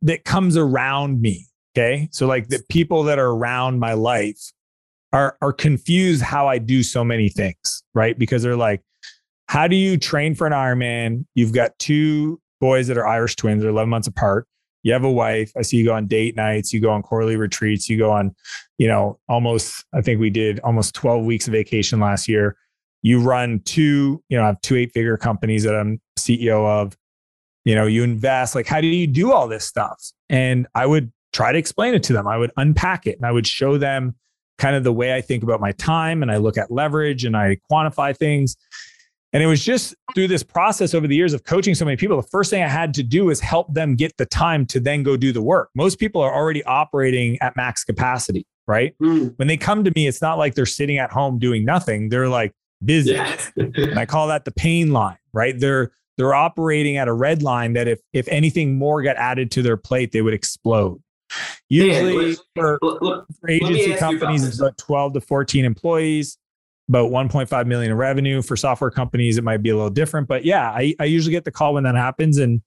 [0.01, 2.09] that comes around me okay?
[2.11, 4.39] So like the people that are around my life
[5.13, 8.17] are are confused how i do so many things right?
[8.17, 8.81] Because they're like
[9.47, 11.25] how do you train for an ironman?
[11.35, 14.47] You've got two boys that are irish twins they're 11 months apart.
[14.83, 15.51] You have a wife.
[15.55, 16.73] I see you go on date nights.
[16.73, 17.87] You go on quarterly retreats.
[17.89, 18.33] You go on
[18.77, 22.55] you know almost i think we did almost 12 weeks of vacation last year
[23.01, 26.97] you run two you know I have two eight figure companies that i'm ceo of.
[27.65, 30.01] You know you invest like how do you do all this stuff?
[30.29, 32.27] And i would try to explain it to them.
[32.27, 34.15] I would unpack it and i would show them
[34.57, 37.35] kind of the way i think about my time and i look at leverage and
[37.35, 38.55] i quantify things.
[39.33, 42.17] And it was just through this process over the years of coaching so many people
[42.17, 45.03] the first thing i had to do is help them get the time to then
[45.03, 45.69] go do the work.
[45.75, 48.93] Most people are already operating at max capacity right?
[48.99, 52.09] Hmm, when they come to me it's not like they're sitting at home doing nothing.
[52.09, 52.53] They're like
[52.83, 53.37] busy yeah.
[53.55, 55.57] and I call that the pain line, right?
[55.57, 59.61] They're they're operating at a red line that if if anything more got added to
[59.61, 61.01] their plate, they would explode.
[61.69, 66.37] Usually for, for agency ask you about companies, it's about 12 to 14 employees,
[66.89, 68.41] about 1.5 million in revenue.
[68.41, 70.27] For software companies, it might be a little different.
[70.27, 72.37] But yeah, I, I usually get the call when that happens.
[72.37, 72.61] And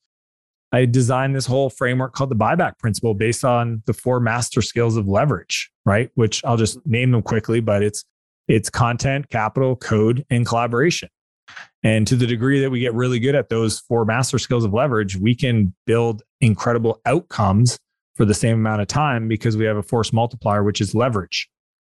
[0.73, 4.97] I designed this whole framework called the buyback principle based on the four master skills
[4.97, 6.11] of leverage, right?
[6.15, 8.05] Which I'll just name them quickly, but it's
[8.49, 11.09] it's content, capital, code, and collaboration.
[11.83, 14.73] And to the degree that we get really good at those four master skills of
[14.73, 17.79] leverage, we can build incredible outcomes
[18.15, 21.49] for the same amount of time because we have a force multiplier, which is leverage.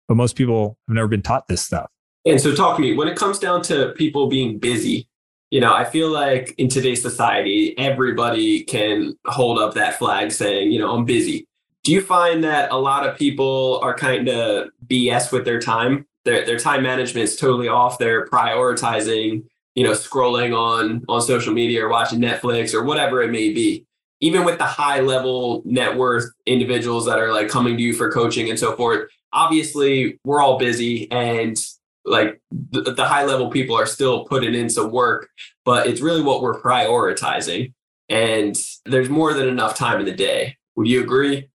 [0.08, 1.90] But most people have never been taught this stuff.
[2.24, 5.08] And so, talk to me when it comes down to people being busy
[5.52, 10.72] you know, I feel like in today's society, everybody can hold up that flag saying,
[10.72, 11.46] you know, I'm busy.
[11.84, 16.06] Do you find that a lot of people are kind of BS with their time?
[16.24, 17.98] Their, their time management is totally off.
[17.98, 19.44] They're prioritizing,
[19.74, 23.86] you know, scrolling on on social media or watching Netflix or whatever it may be.
[24.20, 28.10] Even with the high level net worth individuals that are like coming to you for
[28.12, 31.56] coaching and so forth, obviously we're all busy and
[32.04, 35.28] like the, the high level people are still putting in some work,
[35.64, 37.72] but it's really what we're prioritizing.
[38.08, 40.56] And there's more than enough time in the day.
[40.76, 41.48] Would you agree?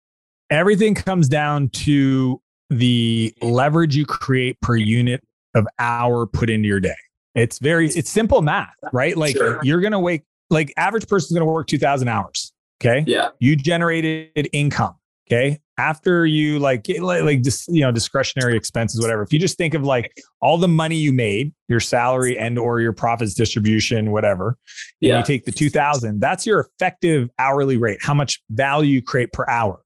[0.50, 2.40] Everything comes down to
[2.70, 5.22] the leverage you create per unit
[5.54, 6.96] of hour put into your day.
[7.34, 9.16] It's very, it's simple math, right?
[9.16, 9.60] Like sure.
[9.62, 12.52] you're going to wake, like average person's going to work 2000 hours.
[12.80, 13.04] Okay.
[13.06, 13.28] Yeah.
[13.38, 14.94] You generated income.
[15.28, 15.58] Okay.
[15.78, 19.22] After you like, like, like just, you know, discretionary expenses, whatever.
[19.22, 22.80] If you just think of like all the money you made, your salary and or
[22.80, 24.56] your profits distribution, whatever,
[25.00, 25.18] yeah.
[25.18, 29.44] you take the 2000, that's your effective hourly rate, how much value you create per
[29.48, 29.82] hour.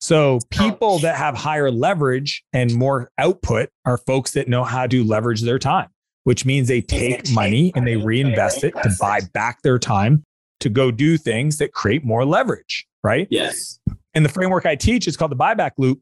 [0.00, 5.02] So people that have higher leverage and more output are folks that know how to
[5.04, 5.88] leverage their time,
[6.24, 10.24] which means they take money and they reinvest it to buy back their time
[10.60, 13.26] to go do things that create more leverage, right?
[13.30, 13.78] Yes.
[14.14, 16.00] And the framework I teach is called the buyback loop.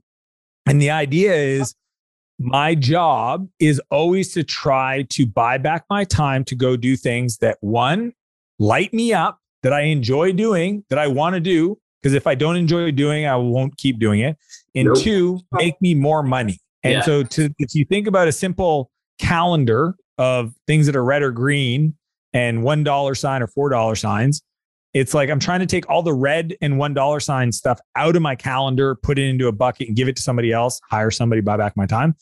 [0.67, 1.75] And the idea is
[2.39, 7.39] my job is always to try to buy back my time to go do things
[7.39, 8.13] that one,
[8.59, 11.79] light me up, that I enjoy doing, that I want to do.
[12.07, 14.37] Because if I don't enjoy doing, I won't keep doing it.
[14.77, 15.01] And nope.
[15.01, 16.61] two, make me more money.
[16.85, 17.01] And yeah.
[17.01, 21.33] so to if you think about a simple calendar of things that are red or
[21.33, 21.97] green
[22.33, 24.41] and one dollar sign or four dollar signs,
[24.95, 28.15] it's like I'm trying to take all the red and one dollar sign stuff out
[28.15, 31.11] of my calendar, put it into a bucket and give it to somebody else, hire
[31.11, 32.15] somebody, buy back my time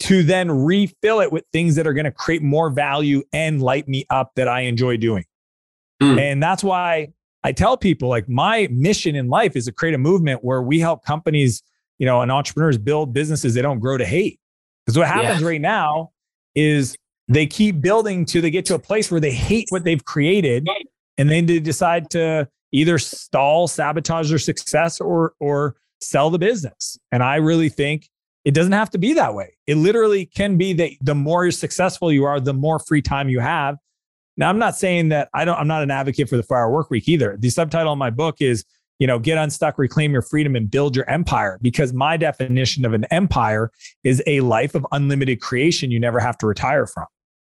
[0.00, 3.86] to then refill it with things that are going to create more value and light
[3.86, 5.26] me up that I enjoy doing.
[6.02, 6.18] Mm.
[6.18, 7.12] And that's why
[7.44, 10.78] I tell people like my mission in life is to create a movement where we
[10.78, 11.62] help companies,
[11.98, 14.38] you know, and entrepreneurs build businesses they don't grow to hate.
[14.84, 15.46] Because what happens yeah.
[15.48, 16.10] right now
[16.54, 16.96] is
[17.28, 20.68] they keep building till they get to a place where they hate what they've created
[21.18, 26.98] and then they decide to either stall, sabotage their success, or or sell the business.
[27.12, 28.08] And I really think
[28.44, 29.56] it doesn't have to be that way.
[29.66, 33.40] It literally can be that the more successful you are, the more free time you
[33.40, 33.76] have.
[34.36, 35.56] Now, I'm not saying that I don't.
[35.56, 37.36] I'm not an advocate for the four-hour work week either.
[37.38, 38.64] The subtitle of my book is,
[38.98, 41.58] you know, get unstuck, reclaim your freedom, and build your empire.
[41.60, 43.70] Because my definition of an empire
[44.04, 47.06] is a life of unlimited creation you never have to retire from.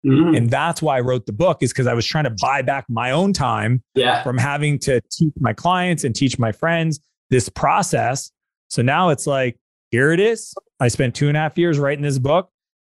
[0.06, 0.36] Mm-hmm.
[0.36, 2.86] And that's why I wrote the book is because I was trying to buy back
[2.88, 4.24] my own time yeah.
[4.24, 8.32] from having to teach my clients and teach my friends this process.
[8.70, 9.58] So now it's like,
[9.92, 10.54] here it is.
[10.80, 12.50] I spent two and a half years writing this book.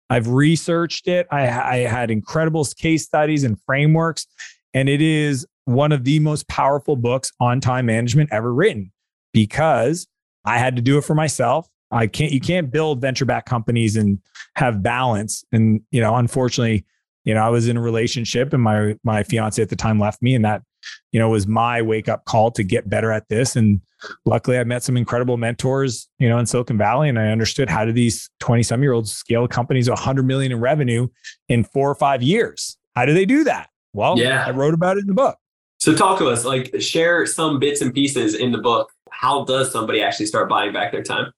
[0.10, 1.28] I've researched it.
[1.32, 4.28] I, I had incredible case studies and frameworks,
[4.74, 8.91] and it is one of the most powerful books on time management ever written
[9.34, 10.07] because
[10.45, 11.68] I had to do it for myself.
[11.91, 14.20] I can't, you can't build venture back companies and
[14.55, 15.43] have balance.
[15.51, 16.86] And, you know, unfortunately,
[17.24, 20.22] you know, I was in a relationship and my my fiance at the time left
[20.22, 20.64] me and that,
[21.12, 23.56] you know, was my wake up call to get better at this.
[23.56, 23.82] And
[24.26, 27.86] luckily I met some incredible mentors, you know, in Silicon Valley and I understood how
[27.86, 31.08] do these 20 some year olds scale companies to 100 million in revenue
[31.48, 32.78] in 4 or 5 years.
[32.96, 33.70] How do they do that?
[33.94, 34.46] Well, yeah.
[34.46, 35.38] I wrote about it in the book.
[35.80, 38.92] So talk to us, like share some bits and pieces in the book.
[39.12, 41.32] How does somebody actually start buying back their time?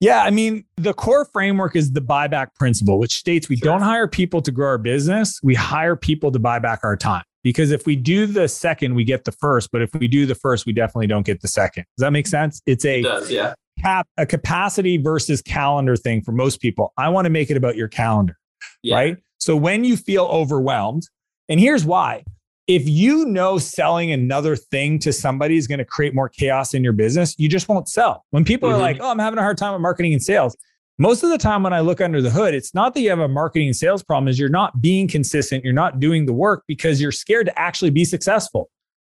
[0.00, 3.66] Yeah, I mean, the core framework is the buyback principle, which states we sure.
[3.66, 7.22] don't hire people to grow our business, we hire people to buy back our time.
[7.44, 10.34] Because if we do the second, we get the first, but if we do the
[10.34, 11.84] first, we definitely don't get the second.
[11.96, 12.60] Does that make sense?
[12.66, 13.54] It's a it does, yeah.
[13.80, 16.92] cap a capacity versus calendar thing for most people.
[16.96, 18.36] I want to make it about your calendar.
[18.82, 18.96] Yeah.
[18.96, 19.18] Right?
[19.38, 21.02] So when you feel overwhelmed,
[21.48, 22.24] and here's why
[22.66, 26.82] if you know selling another thing to somebody is going to create more chaos in
[26.82, 28.24] your business, you just won't sell.
[28.30, 28.78] When people mm-hmm.
[28.78, 30.56] are like, oh, I'm having a hard time with marketing and sales,
[30.98, 33.18] most of the time when I look under the hood, it's not that you have
[33.18, 36.64] a marketing and sales problem, is you're not being consistent, you're not doing the work
[36.68, 38.70] because you're scared to actually be successful.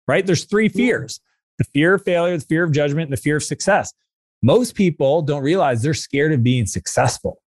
[0.08, 0.26] Right?
[0.26, 1.20] There's three fears.
[1.58, 3.94] The fear of failure, the fear of judgment, and the fear of success.
[4.42, 7.42] Most people don't realize they're scared of being successful.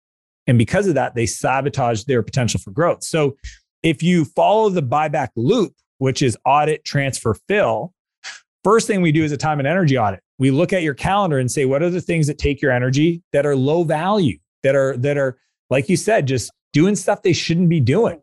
[0.45, 3.03] And because of that, they sabotage their potential for growth.
[3.03, 3.37] So
[3.81, 7.93] if you follow the buyback loop, which is audit, transfer, fill.
[8.63, 10.21] First thing we do is a time and energy audit.
[10.43, 13.21] We look at your calendar and say, what are the things that take your energy
[13.31, 15.37] that are low value, that are, that are,
[15.69, 18.19] like you said, just doing stuff they shouldn't be doing.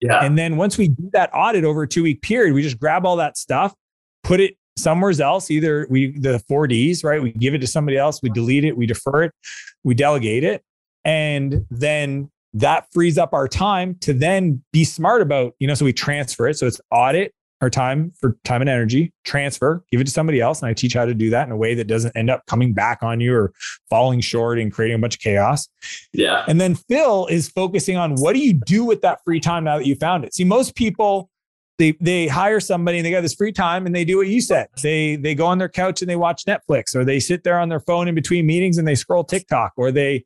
[0.00, 0.24] Yeah.
[0.24, 3.04] And then once we do that audit over a two week period, we just grab
[3.04, 3.74] all that stuff,
[4.22, 5.50] put it somewhere else.
[5.50, 7.20] Either we, the four Ds, right?
[7.20, 9.32] We give it to somebody else, we delete it, we defer it,
[9.82, 10.62] we delegate it.
[11.04, 15.84] And then that frees up our time to then be smart about, you know, so
[15.84, 16.56] we transfer it.
[16.56, 20.60] So it's audit our time for time and energy, transfer, give it to somebody else.
[20.60, 22.74] And I teach how to do that in a way that doesn't end up coming
[22.74, 23.52] back on you or
[23.88, 25.68] falling short and creating a bunch of chaos.
[26.12, 26.44] Yeah.
[26.46, 29.78] And then fill is focusing on what do you do with that free time now
[29.78, 30.34] that you found it?
[30.34, 31.30] See, most people
[31.78, 34.40] they they hire somebody and they got this free time and they do what you
[34.40, 34.68] said.
[34.82, 37.68] They they go on their couch and they watch Netflix or they sit there on
[37.68, 40.24] their phone in between meetings and they scroll TikTok or they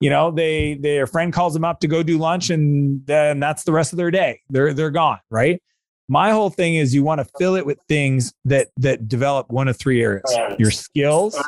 [0.00, 3.64] you know they their friend calls them up to go do lunch and then that's
[3.64, 4.40] the rest of their day.
[4.50, 5.62] They're they're gone, right?
[6.10, 9.68] My whole thing is you want to fill it with things that that develop one
[9.68, 10.24] of three areas.
[10.58, 11.40] Your skills,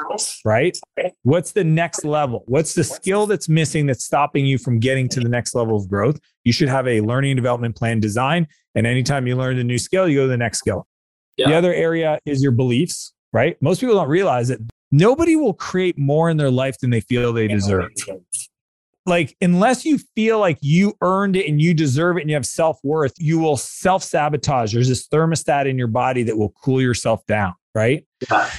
[0.45, 0.79] right?
[1.25, 2.45] What's the next level?
[2.47, 5.89] What's the skill that's missing that's stopping you from getting to the next level of
[5.89, 6.21] growth?
[6.45, 8.47] You should have a learning development plan design.
[8.77, 10.87] And anytime you learn a new skill, you go to the next skill.
[11.37, 11.49] Yeah.
[11.49, 13.61] The other area is your beliefs, right?
[13.61, 14.61] Most people don't realize that
[14.93, 17.89] nobody will create more in their life than they feel they deserve
[19.07, 22.47] like unless you feel like you earned it and you deserve it and you have
[22.47, 24.73] self-worth you will self-sabotage.
[24.73, 28.07] There's this thermostat in your body that will cool yourself down right?
[28.31, 28.51] Yeah.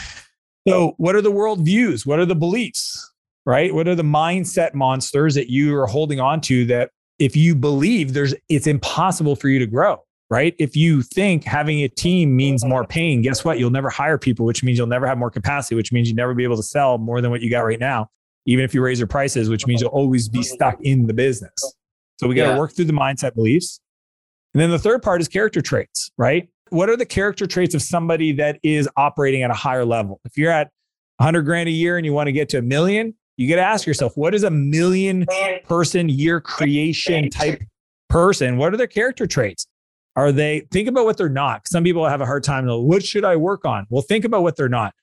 [0.67, 2.05] so what are the world views?
[2.05, 3.11] What are the beliefs
[3.45, 3.73] right?
[3.73, 8.13] What are the mindset monsters that you are holding on to that if you believe
[8.13, 10.55] there's it's impossible for you to grow right?
[10.57, 13.59] If you think having a team means more pain guess what?
[13.59, 16.33] You'll never hire people which means you'll never have more capacity which means you never
[16.33, 18.09] be able to sell more than what you got right now
[18.45, 21.53] even if you raise your prices, which means you'll always be stuck in the business.
[22.19, 22.59] So we got to yeah.
[22.59, 23.79] work through the mindset beliefs.
[24.53, 26.47] And then the third part is character traits, right?
[26.69, 30.19] What are the character traits of somebody that is operating at a higher level?
[30.25, 30.69] If you're at
[31.17, 33.67] 100 grand a year and you want to get to a million, you got to
[33.67, 35.25] ask yourself, what is a million
[35.67, 37.61] person year creation type
[38.09, 38.57] person?
[38.57, 39.67] What are their character traits?
[40.15, 41.67] Are they, think about what they're not.
[41.67, 42.67] Some people have a hard time.
[42.67, 43.87] What should I work on?
[43.89, 44.93] Well, think about what they're not.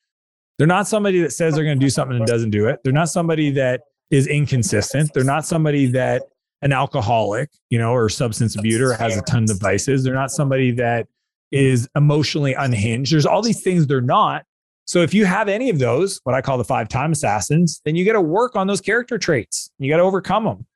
[0.61, 2.81] They're not somebody that says they're going to do something and doesn't do it.
[2.85, 3.81] They're not somebody that
[4.11, 5.11] is inconsistent.
[5.15, 6.25] They're not somebody that
[6.61, 10.05] an alcoholic, you know, or substance abuser has a ton of vices.
[10.05, 11.07] They're not somebody that
[11.51, 13.11] is emotionally unhinged.
[13.11, 14.45] There's all these things they're not.
[14.85, 17.97] So if you have any of those, what I call the five time assassins, then
[17.97, 19.71] you got to work on those character traits.
[19.79, 20.67] You got to overcome them.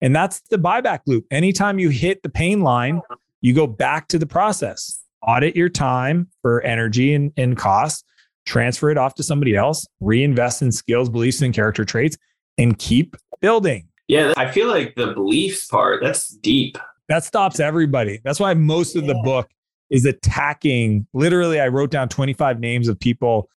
[0.00, 1.26] And that's the buyback loop.
[1.30, 3.02] Anytime you hit the pain line,
[3.40, 4.98] you go back to the process.
[5.22, 8.04] Audit your time for energy and, and cost
[8.48, 12.16] transfer it off to somebody else, reinvest in skills, beliefs, and character traits,
[12.56, 13.88] and keep building.
[14.08, 16.78] Yeah, I feel like the beliefs part, that's deep.
[17.08, 18.20] That stops everybody.
[18.24, 19.48] That's why most of the book
[19.90, 21.06] is attacking.
[21.12, 23.48] Literally, I wrote down 25 names of people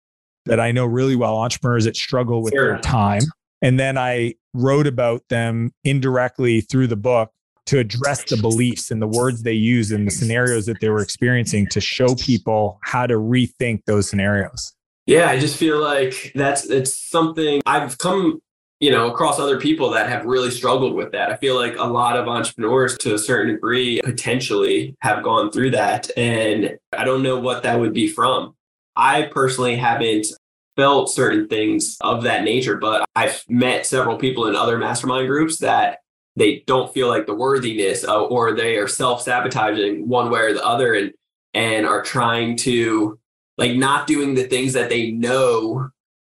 [0.45, 2.73] that I know really well, entrepreneurs that struggle with sure.
[2.73, 3.21] their time.
[3.61, 7.31] And then I wrote about them indirectly through the book
[7.67, 11.01] to address the beliefs and the words they use and the scenarios that they were
[11.01, 14.73] experiencing to show people how to rethink those scenarios.
[15.05, 18.41] Yeah, I just feel like that's it's something I've come,
[18.79, 21.31] you know, across other people that have really struggled with that.
[21.31, 25.71] I feel like a lot of entrepreneurs to a certain degree potentially have gone through
[25.71, 28.55] that and I don't know what that would be from.
[28.95, 30.27] I personally haven't
[30.75, 35.57] felt certain things of that nature, but I've met several people in other mastermind groups
[35.59, 35.99] that
[36.35, 40.65] they don't feel like the worthiness uh, or they are self-sabotaging one way or the
[40.65, 41.11] other and
[41.53, 43.19] and are trying to
[43.57, 45.89] like not doing the things that they know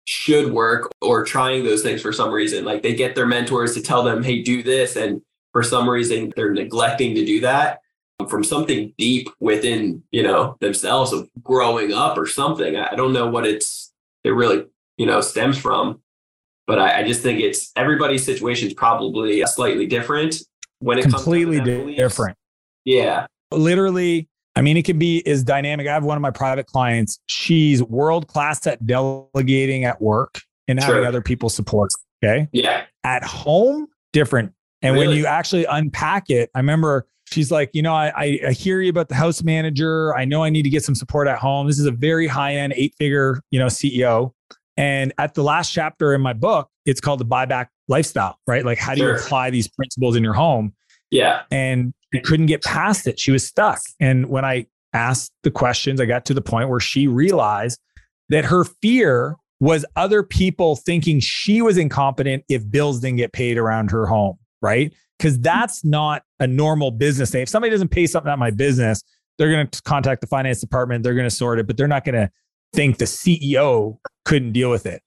[0.07, 2.65] should work or trying those things for some reason.
[2.65, 4.97] Like they get their mentors to tell them, hey, do this.
[4.97, 5.21] And
[5.53, 7.81] for some reason, they're neglecting to do that
[8.29, 12.77] from something deep within, you know, themselves of growing up or something.
[12.77, 13.93] I don't know what it's,
[14.25, 14.65] it really,
[14.97, 16.01] you know, stems from.
[16.67, 20.37] But I, I just think it's everybody's situation is probably slightly different
[20.81, 21.61] when it completely
[21.95, 22.37] different.
[22.85, 23.27] Yeah.
[23.51, 24.29] Literally,
[24.59, 25.87] I mean, it can be as dynamic.
[25.87, 27.21] I have one of my private clients.
[27.29, 31.07] She's world class at delegating at work and having sure.
[31.07, 31.93] other people support.
[32.25, 32.49] Okay.
[32.51, 32.83] Yeah.
[33.05, 34.53] At home, different.
[34.83, 35.07] And really?
[35.07, 38.91] when you actually unpack it, I remember she's like, you know, I, I hear you
[38.91, 40.13] about the house manager.
[40.17, 41.69] I know I need to get some support at home.
[41.69, 44.33] This is a very high end, eight figure, you know, CEO.
[44.77, 48.65] And at the last chapter in my book, it's called the buyback lifestyle, right?
[48.65, 49.11] Like, how do sure.
[49.11, 50.73] you apply these principles in your home?
[51.13, 51.43] Yeah.
[51.53, 53.19] And she couldn't get past it.
[53.19, 53.81] She was stuck.
[54.01, 57.79] And when I asked the questions, I got to the point where she realized
[58.29, 63.59] that her fear was other people thinking she was incompetent if bills didn't get paid
[63.59, 64.93] around her home, right?
[65.19, 67.43] Because that's not a normal business thing.
[67.43, 69.03] If somebody doesn't pay something at my business,
[69.37, 72.05] they're going to contact the finance department, they're going to sort it, but they're not
[72.05, 72.31] going to
[72.73, 75.03] think the CEO couldn't deal with it.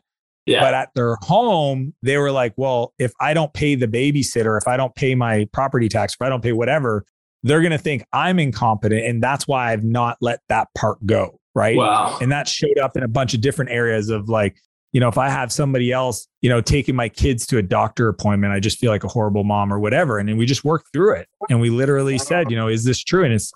[0.52, 0.62] Yeah.
[0.62, 4.68] But at their home, they were like, well, if I don't pay the babysitter, if
[4.68, 7.06] I don't pay my property tax, if I don't pay whatever,
[7.44, 9.06] they're going to think I'm incompetent.
[9.06, 11.40] And that's why I've not let that part go.
[11.54, 11.76] Right.
[11.76, 12.18] Wow.
[12.22, 14.56] And that showed up in a bunch of different areas of like
[14.92, 18.10] you know, if I have somebody else, you know, taking my kids to a doctor
[18.10, 20.18] appointment, I just feel like a horrible mom or whatever.
[20.18, 21.28] And then we just worked through it.
[21.50, 23.24] And we literally said, you know, is this true?
[23.24, 23.54] And it's,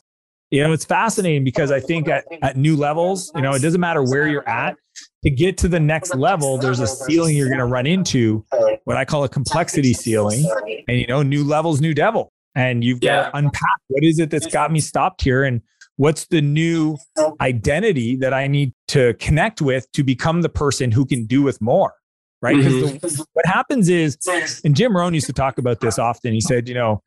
[0.50, 3.82] you know, it's fascinating because I think at, at new levels, you know, it doesn't
[3.82, 4.78] matter where you're at
[5.26, 8.46] to get to the next level, there's a ceiling you're going to run into,
[8.84, 10.46] what I call a complexity ceiling.
[10.88, 12.32] And, you know, new levels, new devil.
[12.54, 15.44] And you've got to unpack what is it that's got me stopped here?
[15.44, 15.62] And
[15.98, 16.98] what's the new
[17.42, 21.60] identity that I need to connect with to become the person who can do with
[21.60, 21.94] more?
[22.42, 22.58] Right.
[22.58, 23.24] Because mm-hmm.
[23.34, 24.18] what happens is,
[24.64, 26.32] and Jim Rohn used to talk about this often.
[26.32, 27.02] He said, you know,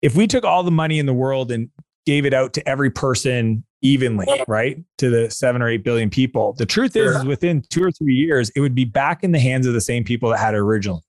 [0.00, 1.68] if we took all the money in the world and
[2.06, 4.82] gave it out to every person evenly, right?
[4.98, 6.54] To the seven or eight billion people.
[6.54, 9.38] The truth is, is within two or three years, it would be back in the
[9.38, 11.02] hands of the same people that had it originally.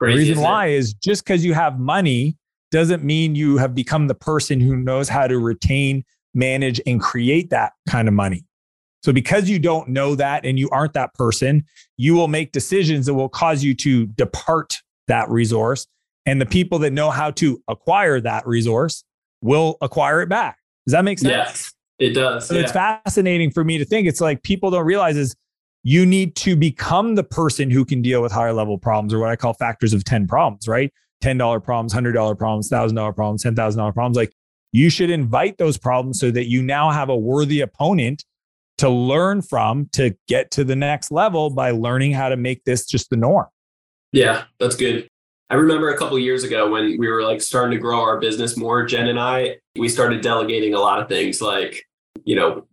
[0.00, 0.76] Crazy, the reason why it?
[0.76, 2.36] is just because you have money
[2.72, 6.04] doesn't mean you have become the person who knows how to retain,
[6.34, 8.44] manage, and create that kind of money.
[9.04, 11.64] So, because you don't know that and you aren't that person,
[11.96, 15.86] you will make decisions that will cause you to depart that resource.
[16.24, 19.04] And the people that know how to acquire that resource
[19.42, 20.58] will acquire it back.
[20.86, 21.30] Does that make sense?
[21.30, 21.71] Yes,
[22.02, 22.48] it does.
[22.48, 22.62] So yeah.
[22.62, 25.36] it's fascinating for me to think it's like people don't realize is
[25.84, 29.30] you need to become the person who can deal with higher level problems or what
[29.30, 30.92] I call factors of 10 problems, right?
[31.22, 34.16] $10 problems, $100 problems, $1,000 problems, $10,000 problems.
[34.16, 34.32] Like
[34.72, 38.24] you should invite those problems so that you now have a worthy opponent
[38.78, 42.84] to learn from to get to the next level by learning how to make this
[42.84, 43.46] just the norm.
[44.10, 45.08] Yeah, that's good.
[45.50, 48.56] I remember a couple years ago when we were like starting to grow our business
[48.56, 51.84] more, Jen and I, we started delegating a lot of things like,
[52.24, 52.66] you know,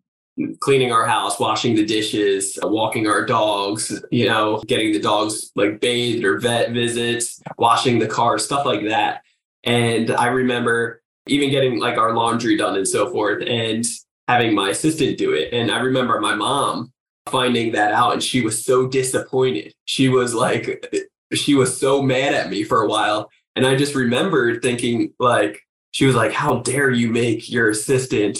[0.61, 5.81] cleaning our house, washing the dishes, walking our dogs, you know, getting the dogs like
[5.81, 9.21] bathed or vet visits, washing the car, stuff like that.
[9.63, 13.85] And I remember even getting like our laundry done and so forth and
[14.27, 15.53] having my assistant do it.
[15.53, 16.93] And I remember my mom
[17.27, 19.73] finding that out and she was so disappointed.
[19.85, 20.85] She was like,
[21.33, 23.29] she was so mad at me for a while.
[23.55, 25.61] And I just remembered thinking, like,
[25.91, 28.39] she was like, How dare you make your assistant,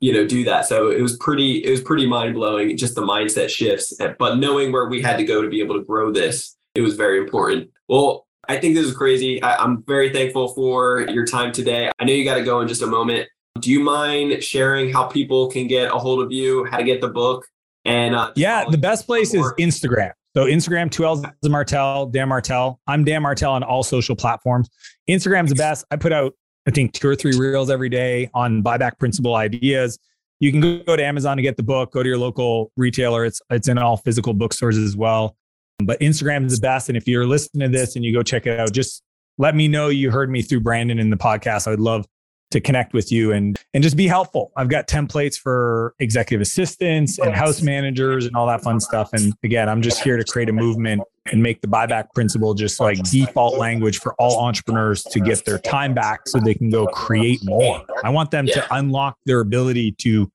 [0.00, 0.66] you know, do that?
[0.66, 3.92] So it was pretty, it was pretty mind blowing, just the mindset shifts.
[4.18, 6.94] But knowing where we had to go to be able to grow this, it was
[6.94, 7.70] very important.
[7.88, 9.42] Well, I think this is crazy.
[9.42, 11.90] I, I'm very thankful for your time today.
[11.98, 13.28] I know you got to go in just a moment.
[13.60, 17.00] Do you mind sharing how people can get a hold of you, how to get
[17.00, 17.46] the book?
[17.84, 20.12] And uh, yeah, the best place is Instagram.
[20.36, 22.80] So Instagram, two L's Martell, Dan Martell.
[22.86, 24.68] I'm Dan Martell on all social platforms.
[25.08, 25.84] Instagram's the best.
[25.90, 26.34] I put out,
[26.68, 29.98] I think, two or three reels every day on buyback principle ideas.
[30.38, 31.92] You can go to Amazon to get the book.
[31.92, 33.24] Go to your local retailer.
[33.24, 35.34] It's it's in all physical bookstores as well.
[35.78, 36.90] But Instagram is the best.
[36.90, 39.02] And if you're listening to this and you go check it out, just
[39.38, 41.66] let me know you heard me through Brandon in the podcast.
[41.66, 42.04] I would love
[42.50, 44.52] to connect with you and and just be helpful.
[44.56, 49.10] I've got templates for executive assistants and house managers and all that fun stuff.
[49.12, 52.80] And again, I'm just here to create a movement and make the buyback principle just
[52.80, 56.86] like default language for all entrepreneurs to get their time back so they can go
[56.86, 57.84] create more.
[58.02, 60.30] I want them to unlock their ability to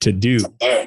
[0.00, 0.38] to do,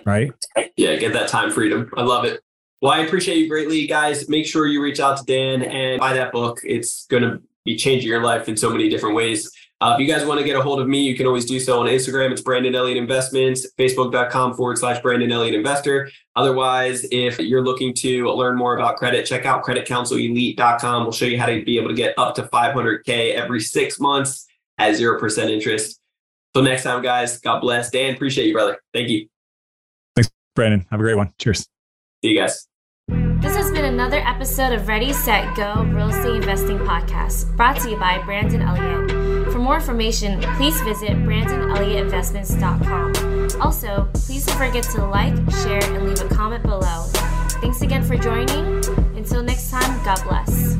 [0.05, 0.31] right?
[0.77, 1.89] Yeah, get that time freedom.
[1.97, 2.41] I love it.
[2.81, 4.29] Well, I appreciate you greatly, guys.
[4.29, 6.61] Make sure you reach out to Dan and buy that book.
[6.63, 9.51] It's going to be changing your life in so many different ways.
[9.81, 11.57] Uh, if you guys want to get a hold of me, you can always do
[11.59, 12.31] so on Instagram.
[12.31, 16.09] It's Brandon Elliott Investments, facebook.com forward slash Brandon Elliott Investor.
[16.35, 21.03] Otherwise, if you're looking to learn more about credit, check out creditcounselelite.com.
[21.03, 24.47] We'll show you how to be able to get up to 500K every six months
[24.77, 26.01] at 0% interest.
[26.53, 27.89] Till next time, guys, God bless.
[27.89, 28.79] Dan, appreciate you, brother.
[28.93, 29.27] Thank you.
[30.15, 30.85] Thanks, Brandon.
[30.91, 31.31] Have a great one.
[31.37, 31.59] Cheers.
[32.21, 32.67] See you guys.
[33.07, 37.89] This has been another episode of Ready, Set, Go Real Estate Investing Podcast, brought to
[37.89, 39.18] you by Brandon Elliott.
[39.69, 43.61] For more information, please visit BrandonElliottInvestments.com.
[43.61, 47.05] Also, please don't forget to like, share, and leave a comment below.
[47.61, 48.83] Thanks again for joining.
[49.15, 50.75] Until next time, God bless.